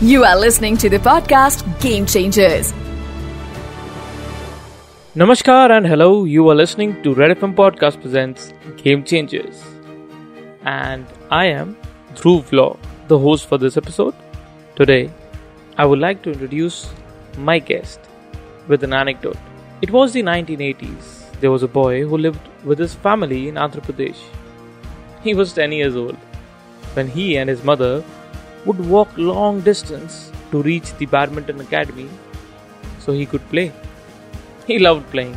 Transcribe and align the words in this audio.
You 0.00 0.22
are 0.22 0.38
listening 0.38 0.76
to 0.76 0.88
the 0.88 0.98
podcast 0.98 1.64
Game 1.80 2.06
Changers. 2.06 2.72
Namaskar 5.16 5.72
and 5.76 5.84
hello. 5.84 6.24
You 6.24 6.48
are 6.50 6.54
listening 6.54 7.02
to 7.02 7.14
Red 7.14 7.36
FM 7.36 7.56
Podcast 7.56 8.00
presents 8.00 8.52
Game 8.76 9.02
Changers. 9.02 9.60
And 10.62 11.04
I 11.32 11.46
am 11.46 11.76
Dhruv 12.14 12.52
Law, 12.52 12.76
the 13.08 13.18
host 13.18 13.48
for 13.48 13.58
this 13.58 13.76
episode. 13.76 14.14
Today, 14.76 15.10
I 15.76 15.84
would 15.84 15.98
like 15.98 16.22
to 16.22 16.30
introduce 16.30 16.92
my 17.36 17.58
guest 17.58 17.98
with 18.68 18.84
an 18.84 18.92
anecdote. 18.92 19.36
It 19.82 19.90
was 19.90 20.12
the 20.12 20.22
1980s. 20.22 21.40
There 21.40 21.50
was 21.50 21.64
a 21.64 21.74
boy 21.80 22.02
who 22.02 22.16
lived 22.16 22.48
with 22.62 22.78
his 22.78 22.94
family 22.94 23.48
in 23.48 23.56
Andhra 23.56 23.82
Pradesh. 23.82 24.22
He 25.24 25.34
was 25.34 25.52
10 25.52 25.72
years 25.72 25.96
old 25.96 26.14
when 26.94 27.08
he 27.08 27.36
and 27.36 27.50
his 27.50 27.64
mother 27.64 28.04
would 28.64 28.80
walk 28.94 29.08
long 29.16 29.60
distance 29.60 30.32
to 30.50 30.62
reach 30.62 30.92
the 30.94 31.06
badminton 31.06 31.60
academy 31.60 32.08
so 32.98 33.12
he 33.12 33.26
could 33.26 33.46
play. 33.50 33.72
He 34.66 34.78
loved 34.78 35.08
playing 35.10 35.36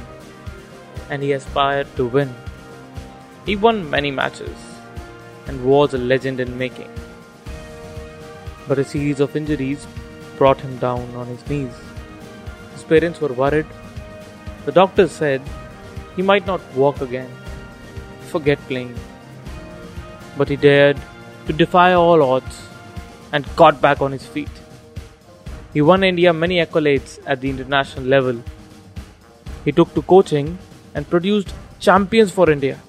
and 1.10 1.22
he 1.22 1.34
aspired 1.34 1.88
to 1.98 2.06
win. 2.06 2.34
He 3.46 3.56
won 3.56 3.90
many 3.90 4.12
matches 4.12 4.58
and 5.48 5.66
was 5.66 5.94
a 5.94 5.98
legend 5.98 6.40
in 6.40 6.58
making. 6.58 6.90
But 8.68 8.80
a 8.80 8.86
series 8.86 9.20
of 9.20 9.36
injuries 9.36 9.88
brought 10.38 10.60
him 10.60 10.78
down 10.78 11.16
on 11.16 11.28
his 11.28 11.48
knees. 11.50 11.74
His 12.74 12.84
parents 12.84 13.22
were 13.22 13.34
worried. 13.34 13.68
The 14.66 14.72
doctors 14.72 15.12
said 15.12 15.42
he 16.16 16.22
might 16.22 16.46
not 16.46 16.62
walk 16.76 17.02
again, 17.02 17.30
forget 18.30 18.60
playing. 18.68 18.96
But 20.38 20.50
he 20.50 20.56
dared 20.56 21.02
to 21.48 21.54
defy 21.54 21.94
all 21.94 22.22
odds 22.24 22.62
and 23.32 23.46
got 23.56 23.82
back 23.82 24.02
on 24.02 24.12
his 24.12 24.26
feet. 24.26 24.50
He 25.74 25.82
won 25.82 26.04
India 26.04 26.34
many 26.34 26.58
accolades 26.58 27.20
at 27.26 27.42
the 27.42 27.50
international 27.50 28.06
level. 28.06 28.42
He 29.66 29.72
took 29.72 29.94
to 29.94 30.02
coaching 30.02 30.58
and 30.94 31.10
produced 31.10 31.54
champions 31.80 32.32
for 32.32 32.50
India. 32.50 32.80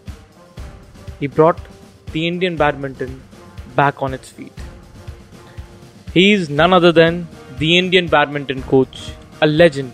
He 1.20 1.26
brought 1.26 1.60
the 2.12 2.26
Indian 2.26 2.56
badminton 2.56 3.22
back 3.76 4.02
on 4.02 4.12
its 4.12 4.30
feet. 4.30 4.52
He 6.12 6.32
is 6.32 6.50
none 6.50 6.72
other 6.72 6.92
than 6.92 7.28
the 7.58 7.78
Indian 7.78 8.06
badminton 8.06 8.62
coach, 8.64 9.12
a 9.40 9.46
legend, 9.46 9.92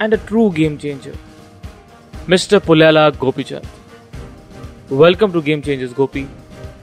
and 0.00 0.14
a 0.14 0.18
true 0.18 0.52
game 0.52 0.78
changer. 0.78 1.16
Mr. 2.26 2.60
Pullela 2.60 3.10
Gopichand. 3.12 3.66
Welcome 4.88 5.32
to 5.32 5.42
Game 5.42 5.60
Changers, 5.60 5.92
Gopi. 5.92 6.28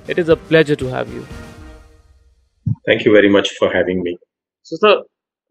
It 0.07 0.19
is 0.19 0.29
a 0.29 0.35
pleasure 0.35 0.75
to 0.75 0.87
have 0.87 1.11
you. 1.11 1.25
Thank 2.85 3.03
you 3.05 3.11
very 3.11 3.29
much 3.29 3.49
for 3.57 3.73
having 3.73 4.03
me. 4.03 4.17
So, 4.63 4.75
sir, 4.79 5.03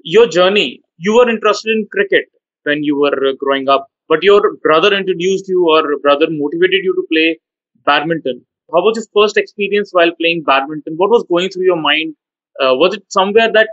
your 0.02 0.28
journey, 0.28 0.82
you 0.98 1.14
were 1.14 1.28
interested 1.28 1.70
in 1.70 1.88
cricket 1.90 2.26
when 2.62 2.84
you 2.84 2.98
were 2.98 3.28
uh, 3.28 3.32
growing 3.38 3.68
up, 3.68 3.88
but 4.08 4.22
your 4.22 4.56
brother 4.62 4.94
introduced 4.94 5.48
you 5.48 5.68
or 5.68 5.98
brother 5.98 6.26
motivated 6.30 6.80
you 6.84 6.94
to 6.94 7.04
play 7.12 7.38
badminton. 7.84 8.44
How 8.72 8.82
was 8.82 8.96
your 8.96 9.06
first 9.14 9.36
experience 9.36 9.90
while 9.92 10.12
playing 10.20 10.44
badminton? 10.44 10.94
What 10.96 11.10
was 11.10 11.24
going 11.28 11.50
through 11.50 11.64
your 11.64 11.80
mind? 11.80 12.14
Uh, 12.60 12.74
was 12.74 12.94
it 12.94 13.04
somewhere 13.08 13.50
that 13.52 13.68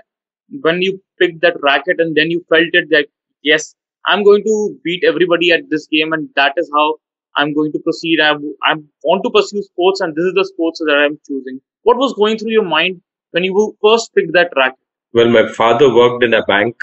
when 0.61 0.81
you 0.81 1.01
picked 1.19 1.41
that 1.41 1.61
racket 1.61 1.99
and 1.99 2.15
then 2.15 2.31
you 2.31 2.43
felt 2.49 2.73
it 2.73 2.89
that, 2.89 3.07
yes, 3.43 3.75
I'm 4.07 4.23
going 4.23 4.43
to 4.43 4.75
beat 4.83 5.03
everybody 5.03 5.51
at 5.51 5.69
this 5.69 5.87
game 5.87 6.13
and 6.13 6.29
that 6.35 6.53
is 6.57 6.69
how 6.75 6.95
I'm 7.35 7.53
going 7.53 7.71
to 7.73 7.79
proceed. 7.79 8.19
I, 8.19 8.33
I 8.63 8.75
want 9.03 9.23
to 9.23 9.29
pursue 9.29 9.61
sports 9.61 10.01
and 10.01 10.15
this 10.15 10.25
is 10.25 10.33
the 10.33 10.45
sports 10.45 10.79
that 10.79 10.93
I'm 10.93 11.19
choosing. 11.27 11.61
What 11.83 11.97
was 11.97 12.13
going 12.13 12.37
through 12.37 12.51
your 12.51 12.65
mind 12.65 13.01
when 13.31 13.43
you 13.43 13.77
first 13.81 14.13
picked 14.13 14.33
that 14.33 14.51
racket? 14.55 14.79
Well, 15.13 15.29
my 15.29 15.47
father 15.51 15.93
worked 15.93 16.23
in 16.23 16.33
a 16.33 16.43
bank, 16.43 16.75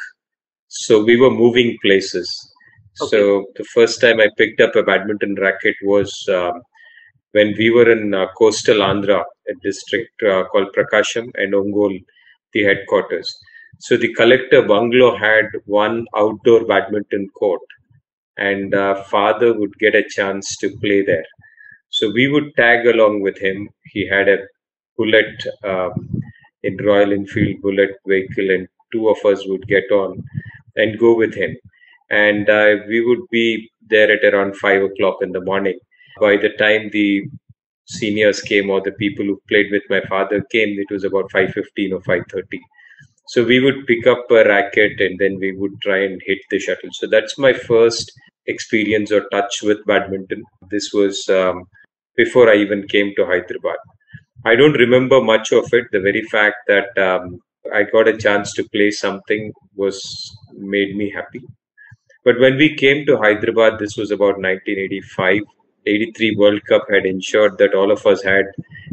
so 0.69 1.03
we 1.03 1.19
were 1.19 1.31
moving 1.31 1.79
places. 1.83 2.29
Okay. 3.01 3.11
So 3.11 3.47
the 3.57 3.65
first 3.65 4.01
time 4.01 4.21
I 4.21 4.29
picked 4.37 4.61
up 4.61 4.77
a 4.77 4.83
badminton 4.83 5.37
racket 5.37 5.77
was 5.83 6.13
um, 6.29 6.61
when 7.33 7.55
we 7.57 7.71
were 7.71 7.91
in 7.91 8.15
uh, 8.15 8.27
coastal 8.37 8.79
Andhra, 8.79 9.23
a 9.49 9.55
district 9.63 10.23
uh, 10.23 10.45
called 10.45 10.75
Prakasham 10.77 11.31
and 11.35 11.55
Ongole, 11.55 12.05
the 12.53 12.65
headquarters. 12.65 13.35
So 13.81 13.97
the 13.97 14.13
collector 14.15 14.63
bungalow 14.63 15.17
had 15.17 15.47
one 15.67 16.07
outdoor 16.17 16.67
badminton 16.67 17.29
court, 17.39 17.61
and 18.37 18.75
uh, 18.75 19.05
father 19.05 19.59
would 19.59 19.79
get 19.79 19.95
a 19.95 20.09
chance 20.09 20.57
to 20.59 20.77
play 20.79 21.03
there. 21.03 21.27
So 21.91 22.11
we 22.11 22.29
would 22.29 22.55
tag 22.57 22.87
along 22.87 23.23
with 23.23 23.39
him. 23.39 23.69
He 23.93 24.07
had 24.07 24.29
a 24.29 24.39
bullet 24.97 25.47
um, 25.65 26.18
in 26.63 26.77
Royal 26.79 27.13
Enfield 27.13 27.61
bullet 27.63 27.91
vehicle, 28.07 28.51
and 28.51 28.69
two 28.93 29.09
of 29.09 29.19
us 29.25 29.47
would 29.47 29.67
get 29.67 29.91
on 29.93 30.23
and 30.77 30.99
go 30.99 31.15
with 31.17 31.35
him. 31.35 31.57
And 32.11 32.49
uh, 32.49 32.77
we 32.89 33.05
would 33.05 33.29
be 33.31 33.71
there 33.89 34.11
at 34.11 34.25
around 34.33 34.57
five 34.57 34.83
o'clock 34.83 35.19
in 35.23 35.33
the 35.33 35.41
morning. 35.41 35.79
By 36.21 36.37
the 36.37 36.51
time 36.51 36.91
the 36.93 37.29
seniors 37.87 38.41
came 38.43 38.71
or 38.71 38.81
the 38.81 38.93
people 38.93 39.25
who 39.25 39.41
played 39.49 39.67
with 39.71 39.83
my 39.89 40.01
father 40.09 40.43
came, 40.51 40.79
it 40.79 40.91
was 40.91 41.05
about 41.05 41.31
five 41.31 41.53
fifteen 41.53 41.93
or 41.93 42.01
five 42.03 42.23
thirty. 42.31 42.61
So 43.29 43.45
we 43.45 43.61
would 43.61 43.87
pick 43.87 44.07
up 44.07 44.25
a 44.31 44.45
racket 44.45 45.01
and 45.01 45.19
then 45.19 45.39
we 45.39 45.53
would 45.53 45.81
try 45.83 45.99
and 46.05 46.21
hit 46.25 46.39
the 46.51 46.59
shuttle. 46.59 46.91
So 46.93 47.07
that's 47.07 47.37
my 47.39 47.53
first 47.53 48.11
experience 48.47 49.13
or 49.13 49.29
touch 49.31 49.63
with 49.63 49.85
badminton. 49.87 50.43
This 50.71 50.91
was 50.95 51.29
um, 51.29 51.65
before 52.17 52.51
I 52.51 52.57
even 52.57 52.89
came 52.89 53.13
to 53.17 53.27
Hyderabad. 53.27 53.77
I 54.45 54.57
don't 54.57 54.73
remember 54.73 55.21
much 55.21 55.53
of 55.53 55.73
it. 55.73 55.87
The 55.93 56.01
very 56.01 56.23
fact 56.23 56.57
that 56.67 56.97
um, 56.99 57.41
I 57.73 57.85
got 57.85 58.09
a 58.09 58.17
chance 58.17 58.53
to 58.55 58.69
play 58.69 58.91
something 58.91 59.53
was 59.77 60.37
made 60.55 60.97
me 60.97 61.11
happy. 61.11 61.43
But 62.25 62.41
when 62.41 62.57
we 62.57 62.77
came 62.77 63.07
to 63.07 63.17
Hyderabad, 63.19 63.79
this 63.79 63.97
was 63.97 64.11
about 64.11 64.39
1985. 64.39 65.43
83 65.87 66.37
World 66.37 66.65
Cup 66.67 66.87
had 66.91 67.07
ensured 67.07 67.59
that 67.59 67.75
all 67.75 67.91
of 67.91 68.07
us 68.07 68.23
had 68.23 68.47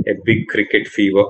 a 0.08 0.14
big 0.24 0.48
cricket 0.48 0.88
fever. 0.88 1.26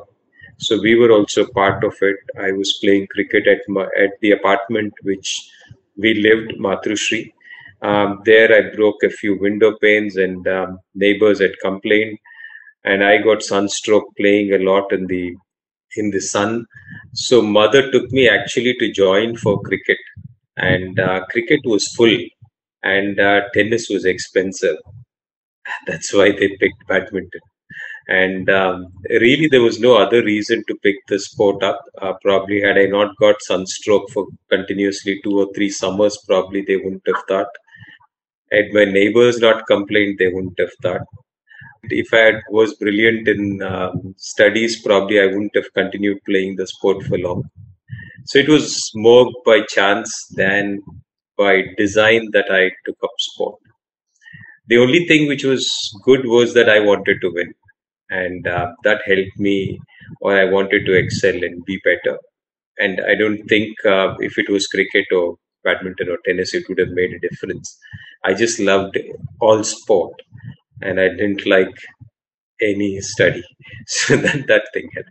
So 0.58 0.80
we 0.82 0.96
were 0.96 1.12
also 1.12 1.46
part 1.48 1.84
of 1.84 1.96
it. 2.02 2.18
I 2.40 2.52
was 2.52 2.78
playing 2.82 3.08
cricket 3.08 3.48
at 3.48 3.62
my, 3.68 3.84
at 3.98 4.12
the 4.22 4.32
apartment 4.32 4.94
which 5.04 5.50
we 5.98 6.14
lived, 6.14 6.54
Matrushri. 6.60 7.34
Um, 7.82 8.22
there 8.26 8.54
I 8.54 8.76
broke 8.76 9.04
a 9.04 9.10
few 9.10 9.38
window 9.40 9.78
panes 9.82 10.16
and 10.16 10.48
um, 10.48 10.80
neighbors 10.94 11.40
had 11.42 11.54
complained 11.62 12.18
and 12.86 13.04
I 13.04 13.18
got 13.18 13.42
sunstroke 13.44 14.06
playing 14.18 14.54
a 14.54 14.60
lot 14.60 14.94
in 14.94 15.08
the 15.08 15.36
in 15.98 16.12
the 16.12 16.22
sun. 16.22 16.66
So 17.14 17.42
mother 17.42 17.92
took 17.92 18.12
me 18.12 18.30
actually 18.30 18.76
to 18.80 18.92
join 18.92 19.36
for 19.38 19.62
cricket, 19.62 19.98
and 20.58 21.00
uh, 21.00 21.26
cricket 21.32 21.62
was 21.66 21.88
full, 21.96 22.16
and 22.84 23.20
uh, 23.20 23.42
tennis 23.54 23.88
was 23.90 24.06
expensive. 24.06 24.78
That's 25.88 26.14
why 26.14 26.32
they 26.32 26.50
picked 26.60 26.88
badminton. 26.88 27.42
And 28.08 28.50
um, 28.52 28.86
really, 29.10 29.48
there 29.48 29.64
was 29.64 29.80
no 29.80 29.98
other 29.98 30.24
reason 30.24 30.64
to 30.68 30.76
pick 30.84 30.96
the 31.08 31.18
sport 31.18 31.64
up. 31.64 31.82
Uh, 32.00 32.14
probably, 32.22 32.62
had 32.62 32.78
I 32.78 32.86
not 32.86 33.16
got 33.20 33.42
sunstroke 33.42 34.12
for 34.12 34.28
continuously 34.52 35.20
two 35.24 35.40
or 35.40 35.48
three 35.56 35.72
summers, 35.72 36.16
probably 36.28 36.62
they 36.62 36.78
wouldn't 36.78 37.08
have 37.08 37.24
thought. 37.28 37.48
Had 38.52 38.66
my 38.74 38.86
neighbors 38.86 39.40
not 39.40 39.66
complained, 39.66 40.20
they 40.20 40.28
wouldn't 40.28 40.60
have 40.60 40.74
thought 40.84 41.02
if 41.92 42.14
I 42.14 42.18
had, 42.18 42.36
was 42.50 42.76
brilliant 42.76 43.28
in 43.28 43.62
um, 43.62 44.14
studies, 44.18 44.82
probably 44.82 45.20
I 45.20 45.26
wouldn't 45.26 45.56
have 45.56 45.74
continued 45.74 46.20
playing 46.26 46.56
the 46.56 46.68
sport 46.68 47.04
for 47.04 47.18
long. 47.18 47.44
So 48.26 48.40
it 48.40 48.50
was 48.50 48.92
more 48.96 49.32
by 49.46 49.62
chance 49.62 50.12
than 50.36 50.82
by 51.38 51.64
design 51.78 52.30
that 52.32 52.46
I 52.50 52.72
took 52.86 52.98
up 53.04 53.12
sport. 53.20 53.60
The 54.68 54.78
only 54.78 55.06
thing 55.08 55.28
which 55.28 55.44
was 55.44 55.68
good 56.04 56.26
was 56.26 56.54
that 56.56 56.70
I 56.70 56.80
wanted 56.80 57.22
to 57.22 57.32
win, 57.34 57.54
and 58.10 58.48
uh, 58.48 58.72
that 58.84 59.02
helped 59.06 59.38
me, 59.38 59.80
or 60.22 60.36
I 60.40 60.46
wanted 60.46 60.86
to 60.86 60.94
excel 60.94 61.36
and 61.36 61.64
be 61.66 61.80
better. 61.84 62.18
And 62.80 63.00
I 63.02 63.16
don't 63.16 63.44
think 63.48 63.74
uh, 63.86 64.16
if 64.20 64.38
it 64.38 64.50
was 64.50 64.68
cricket 64.68 65.06
or 65.12 65.38
badminton 65.64 66.10
or 66.10 66.18
tennis, 66.26 66.54
it 66.54 66.68
would 66.68 66.80
have 66.80 66.90
made 66.90 67.14
a 67.14 67.20
difference. 67.20 67.78
I 68.24 68.34
just 68.34 68.60
loved 68.60 68.98
all 69.40 69.64
sport 69.64 70.14
and 70.82 71.00
I 71.00 71.10
didn't 71.10 71.46
like 71.46 71.76
any 72.62 73.02
study. 73.02 73.44
So 73.88 74.18
that, 74.18 74.48
that 74.48 74.64
thing 74.74 74.90
helped. 74.96 75.10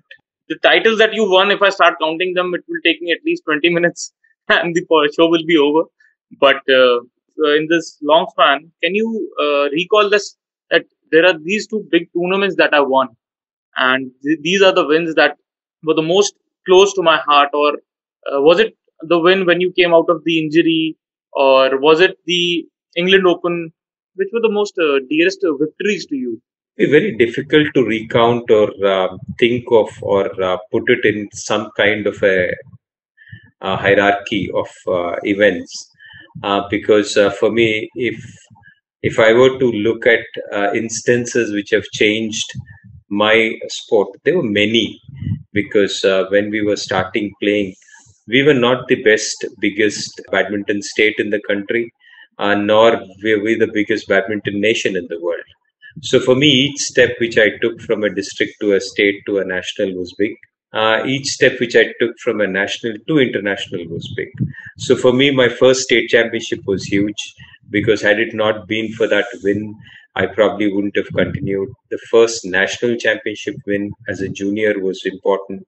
The 0.49 0.57
titles 0.63 0.99
that 0.99 1.15
you 1.15 1.31
won, 1.31 1.51
if 1.51 1.63
I 1.63 1.71
start 1.71 1.97
counting 2.01 2.35
them, 2.35 2.55
it 2.55 2.63
will 2.69 2.81
take 2.85 3.01
me 3.03 3.13
at 3.13 3.19
least 3.25 3.45
20 3.47 3.71
minutes 3.71 4.13
and 4.49 4.75
the 4.75 4.85
show 5.17 5.29
will 5.29 5.45
be 5.47 5.57
over. 5.59 5.85
But 6.41 6.63
uh, 6.69 7.01
in 7.57 7.67
this 7.71 7.99
long 8.03 8.27
span, 8.31 8.71
can 8.83 8.95
you 8.95 9.31
uh, 9.41 9.71
recall 9.71 10.11
this 10.11 10.37
that 10.71 10.85
there 11.13 11.27
are 11.27 11.39
these 11.39 11.67
two 11.67 11.87
big 11.91 12.09
tournaments 12.17 12.57
that 12.57 12.75
I 12.75 12.81
won, 12.81 13.09
and 13.77 14.11
th- 14.25 14.39
these 14.43 14.63
are 14.63 14.73
the 14.73 14.87
wins 14.87 15.15
that 15.17 15.37
were 15.85 15.95
the 15.95 16.03
most 16.03 16.35
close 16.67 16.93
to 16.95 17.03
my 17.03 17.19
heart, 17.19 17.51
or 17.55 17.73
uh, 18.33 18.41
was 18.41 18.59
it 18.61 18.77
the 19.03 19.19
win 19.19 19.47
when 19.47 19.61
you 19.61 19.73
came 19.73 19.95
out 19.95 20.07
of 20.09 20.25
the 20.25 20.39
injury, 20.39 20.97
or 21.33 21.79
was 21.81 22.01
it 22.01 22.19
the 22.27 22.67
England 22.97 23.27
Open 23.27 23.73
which 24.17 24.29
were 24.33 24.41
the 24.41 24.51
most 24.51 24.75
uh, 24.79 24.99
dearest 25.09 25.45
uh, 25.45 25.55
victories 25.57 26.07
to 26.07 26.17
you? 26.17 26.41
It's 26.77 26.91
very 26.91 27.17
difficult 27.17 27.69
to 27.75 27.85
recount 27.85 28.51
or 28.51 28.69
uh, 28.85 29.17
think 29.39 29.65
of 29.71 29.89
or 30.03 30.43
uh, 30.43 30.57
put 30.73 30.91
it 30.91 31.05
in 31.05 31.29
some 31.33 31.71
kind 31.77 32.07
of 32.07 32.21
a 32.23 32.53
uh, 33.61 33.77
hierarchy 33.77 34.51
of 34.53 34.69
uh, 34.89 35.17
events. 35.23 35.91
Because 36.69 37.17
for 37.39 37.53
me, 37.53 37.89
if 37.95 38.21
if 39.03 39.21
I 39.21 39.33
were 39.33 39.57
to 39.59 39.71
look 39.71 40.05
at 40.05 40.75
instances 40.75 41.53
which 41.53 41.71
have 41.71 41.85
changed 41.93 42.51
my 43.09 43.53
sport, 43.69 44.09
there 44.25 44.37
were 44.37 44.43
many. 44.43 45.01
Because 45.53 46.05
when 46.31 46.51
we 46.51 46.63
were 46.63 46.77
starting 46.77 47.31
playing, 47.41 47.77
we 48.27 48.43
were 48.43 48.61
not 48.67 48.89
the 48.89 49.01
best, 49.05 49.45
biggest 49.61 50.21
badminton 50.33 50.83
state 50.83 51.15
in 51.19 51.31
the 51.31 51.41
country, 51.47 51.93
uh, 52.39 52.55
nor 52.55 52.93
were 53.23 53.43
we 53.43 53.55
the 53.57 53.71
biggest 53.73 54.09
badminton 54.09 54.61
nation 54.61 54.97
in 54.97 55.07
the 55.09 55.21
world. 55.21 55.45
So 56.03 56.19
for 56.21 56.35
me, 56.35 56.49
each 56.49 56.79
step 56.79 57.13
which 57.21 57.39
I 57.39 57.51
took 57.63 57.81
from 57.81 58.03
a 58.05 58.15
district 58.15 58.55
to 58.61 58.75
a 58.75 58.81
state 58.81 59.23
to 59.27 59.39
a 59.39 59.45
national 59.45 59.95
was 59.95 60.15
big. 60.19 60.35
Uh, 60.73 61.03
each 61.07 61.29
step 61.29 61.61
which 61.61 61.77
I 61.77 61.93
took 62.01 62.19
from 62.19 62.41
a 62.41 62.49
national 62.49 62.95
to 63.07 63.19
international 63.19 63.87
was 63.89 64.13
big. 64.17 64.29
So 64.79 64.97
for 64.97 65.13
me, 65.13 65.31
my 65.31 65.49
first 65.49 65.83
state 65.83 66.09
championship 66.09 66.61
was 66.67 66.85
huge 66.85 67.23
because 67.71 68.03
had 68.03 68.19
it 68.19 68.35
not 68.35 68.67
been 68.67 68.93
for 68.93 69.07
that 69.07 69.27
win, 69.45 69.75
I 70.17 70.27
probably 70.27 70.73
wouldn't 70.73 70.97
have 70.97 71.09
continued. 71.15 71.69
The 71.91 71.99
first 72.11 72.45
national 72.45 72.97
championship 72.97 73.55
win 73.67 73.93
as 74.09 74.21
a 74.21 74.29
junior 74.29 74.81
was 74.81 75.03
important. 75.05 75.67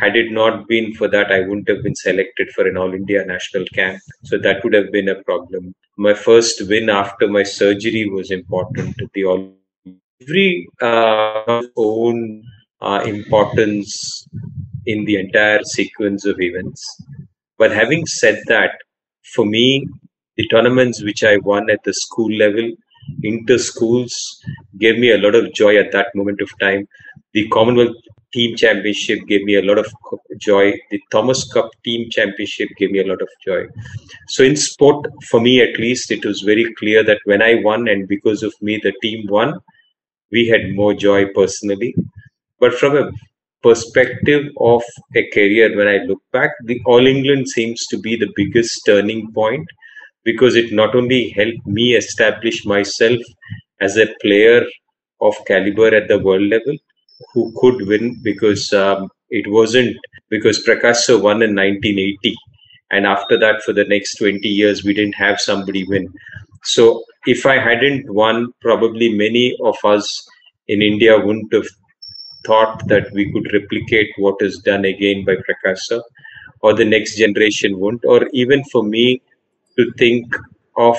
Had 0.00 0.16
it 0.16 0.30
not 0.32 0.68
been 0.68 0.92
for 0.94 1.08
that, 1.08 1.32
I 1.32 1.40
wouldn't 1.40 1.68
have 1.68 1.82
been 1.82 1.94
selected 1.94 2.50
for 2.54 2.66
an 2.66 2.76
All 2.76 2.94
India 2.94 3.24
national 3.24 3.64
camp. 3.66 4.00
So 4.24 4.38
that 4.38 4.62
would 4.62 4.74
have 4.74 4.92
been 4.92 5.08
a 5.08 5.22
problem. 5.22 5.74
My 5.96 6.14
first 6.14 6.66
win 6.68 6.88
after 6.90 7.28
my 7.28 7.42
surgery 7.42 8.08
was 8.08 8.30
important. 8.30 8.96
To 8.98 9.08
the 9.14 9.24
All 9.24 9.54
every 10.22 10.68
uh, 10.80 11.62
own 11.76 12.42
uh, 12.80 13.02
importance 13.06 14.26
in 14.86 15.04
the 15.04 15.16
entire 15.16 15.62
sequence 15.64 16.26
of 16.26 16.40
events. 16.40 16.82
But 17.58 17.72
having 17.72 18.06
said 18.06 18.42
that, 18.46 18.72
for 19.34 19.46
me, 19.46 19.86
the 20.36 20.46
tournaments 20.48 21.02
which 21.02 21.22
I 21.22 21.36
won 21.38 21.70
at 21.70 21.82
the 21.84 21.92
school 21.92 22.32
level, 22.32 22.70
inter 23.22 23.58
schools, 23.58 24.12
gave 24.78 24.98
me 24.98 25.10
a 25.12 25.18
lot 25.18 25.34
of 25.34 25.52
joy 25.52 25.76
at 25.76 25.92
that 25.92 26.08
moment 26.14 26.40
of 26.40 26.50
time. 26.58 26.86
The 27.34 27.48
Commonwealth 27.48 27.96
Team 28.32 28.56
Championship 28.56 29.20
gave 29.26 29.44
me 29.44 29.56
a 29.56 29.62
lot 29.62 29.78
of 29.78 29.86
joy. 30.38 30.72
The 30.90 31.00
Thomas 31.10 31.50
Cup 31.52 31.70
Team 31.84 32.08
Championship 32.10 32.68
gave 32.78 32.90
me 32.90 33.00
a 33.00 33.06
lot 33.06 33.20
of 33.22 33.28
joy. 33.46 33.66
So, 34.28 34.42
in 34.42 34.56
sport, 34.56 35.06
for 35.28 35.40
me 35.40 35.60
at 35.60 35.78
least, 35.78 36.10
it 36.10 36.24
was 36.24 36.40
very 36.40 36.72
clear 36.74 37.04
that 37.04 37.20
when 37.24 37.42
I 37.42 37.56
won, 37.56 37.88
and 37.88 38.08
because 38.08 38.42
of 38.42 38.54
me, 38.60 38.80
the 38.82 38.92
team 39.02 39.26
won, 39.28 39.58
we 40.30 40.48
had 40.48 40.74
more 40.74 40.94
joy 40.94 41.26
personally. 41.34 41.94
But 42.58 42.74
from 42.74 42.96
a 42.96 43.10
perspective 43.62 44.46
of 44.60 44.82
a 45.14 45.28
career, 45.30 45.76
when 45.76 45.88
I 45.88 45.98
look 46.04 46.22
back, 46.32 46.50
the 46.64 46.80
All 46.86 47.06
England 47.06 47.48
seems 47.48 47.86
to 47.86 47.98
be 47.98 48.16
the 48.16 48.32
biggest 48.34 48.80
turning 48.86 49.30
point 49.32 49.66
because 50.24 50.56
it 50.56 50.72
not 50.72 50.94
only 50.94 51.30
helped 51.30 51.66
me 51.66 51.94
establish 51.94 52.64
myself 52.64 53.20
as 53.80 53.96
a 53.96 54.06
player 54.22 54.64
of 55.20 55.34
caliber 55.46 55.94
at 55.94 56.08
the 56.08 56.18
world 56.18 56.42
level 56.42 56.76
who 57.32 57.52
could 57.56 57.86
win 57.86 58.20
because 58.22 58.72
um, 58.72 59.08
it 59.30 59.50
wasn't 59.50 59.96
because 60.28 60.64
Prakash 60.64 61.08
won 61.08 61.42
in 61.42 61.54
1980 61.54 62.36
and 62.90 63.06
after 63.06 63.38
that 63.38 63.62
for 63.62 63.72
the 63.72 63.84
next 63.84 64.16
20 64.16 64.46
years 64.48 64.84
we 64.84 64.94
didn't 64.94 65.14
have 65.14 65.40
somebody 65.40 65.84
win. 65.84 66.12
So 66.64 67.04
if 67.26 67.46
I 67.46 67.58
hadn't 67.58 68.12
won, 68.12 68.52
probably 68.60 69.14
many 69.16 69.56
of 69.64 69.76
us 69.84 70.06
in 70.68 70.82
India 70.82 71.18
wouldn't 71.18 71.52
have 71.52 71.66
thought 72.46 72.86
that 72.88 73.10
we 73.12 73.32
could 73.32 73.52
replicate 73.52 74.10
what 74.16 74.36
is 74.40 74.58
done 74.58 74.84
again 74.84 75.24
by 75.24 75.36
Prakasa, 75.36 76.02
or 76.60 76.74
the 76.74 76.84
next 76.84 77.16
generation 77.16 77.78
wouldn't, 77.78 78.04
or 78.04 78.28
even 78.32 78.62
for 78.64 78.82
me 78.82 79.22
to 79.78 79.92
think 79.98 80.34
of 80.76 80.98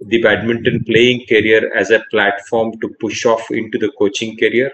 the 0.00 0.20
badminton 0.22 0.84
playing 0.84 1.24
career 1.26 1.74
as 1.74 1.90
a 1.90 2.04
platform 2.10 2.78
to 2.80 2.88
push 3.00 3.24
off 3.24 3.50
into 3.50 3.78
the 3.78 3.90
coaching 3.98 4.36
career, 4.36 4.70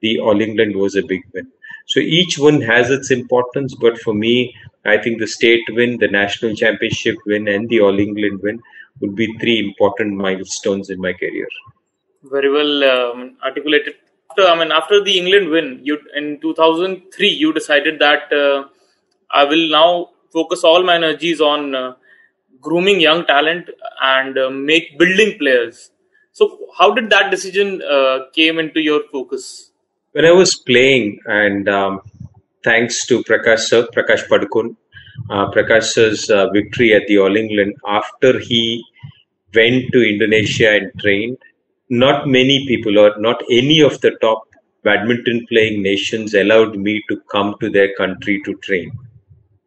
the 0.00 0.18
All 0.20 0.40
England 0.40 0.76
was 0.76 0.96
a 0.96 1.02
big 1.02 1.22
win. 1.32 1.48
So 1.88 2.00
each 2.00 2.38
one 2.38 2.60
has 2.62 2.90
its 2.90 3.10
importance, 3.10 3.74
but 3.74 3.98
for 3.98 4.12
me, 4.12 4.54
I 4.84 4.98
think 4.98 5.20
the 5.20 5.26
state 5.26 5.64
win, 5.70 5.98
the 5.98 6.08
national 6.08 6.54
championship 6.54 7.16
win, 7.26 7.48
and 7.48 7.68
the 7.68 7.80
All 7.80 7.98
England 7.98 8.40
win 8.42 8.60
would 9.00 9.14
be 9.14 9.32
three 9.38 9.58
important 9.58 10.16
milestones 10.16 10.90
in 10.90 11.00
my 11.00 11.12
career. 11.12 11.48
Very 12.22 12.50
well 12.50 12.84
um, 12.84 13.36
articulated. 13.44 13.94
After, 14.30 14.44
I 14.44 14.58
mean, 14.58 14.72
after 14.72 15.02
the 15.02 15.18
England 15.18 15.50
win, 15.50 15.80
you 15.82 15.98
in 16.14 16.40
2003, 16.40 17.28
you 17.28 17.52
decided 17.52 17.98
that 18.00 18.32
uh, 18.32 18.68
I 19.30 19.44
will 19.44 19.68
now 19.70 20.10
focus 20.32 20.64
all 20.64 20.82
my 20.82 20.96
energies 20.96 21.40
on 21.40 21.74
uh, 21.74 21.94
grooming 22.60 23.00
young 23.00 23.24
talent 23.24 23.70
and 24.02 24.36
uh, 24.36 24.50
make 24.50 24.98
building 24.98 25.38
players. 25.38 25.90
So, 26.32 26.58
how 26.76 26.92
did 26.92 27.10
that 27.10 27.30
decision 27.30 27.82
uh, 27.82 28.26
came 28.34 28.58
into 28.58 28.80
your 28.80 29.02
focus? 29.10 29.67
When 30.18 30.26
I 30.26 30.32
was 30.32 30.56
playing, 30.56 31.20
and 31.26 31.68
um, 31.68 32.00
thanks 32.64 33.06
to 33.06 33.22
Prakash 33.22 33.60
sir, 33.68 33.86
Prakash 33.96 34.26
Padukone, 34.26 34.74
uh, 35.30 35.48
Prakash's 35.52 36.28
uh, 36.28 36.50
victory 36.50 36.92
at 36.92 37.06
the 37.06 37.18
All 37.18 37.36
England 37.36 37.76
after 37.86 38.40
he 38.40 38.84
went 39.54 39.92
to 39.92 40.02
Indonesia 40.02 40.70
and 40.70 40.90
trained. 40.98 41.38
Not 41.88 42.26
many 42.26 42.66
people, 42.66 42.98
or 42.98 43.16
not 43.20 43.44
any 43.48 43.80
of 43.80 44.00
the 44.00 44.10
top 44.20 44.42
badminton 44.82 45.46
playing 45.48 45.84
nations, 45.84 46.34
allowed 46.34 46.76
me 46.76 47.00
to 47.08 47.20
come 47.30 47.54
to 47.60 47.70
their 47.70 47.94
country 47.94 48.42
to 48.44 48.54
train. 48.56 48.90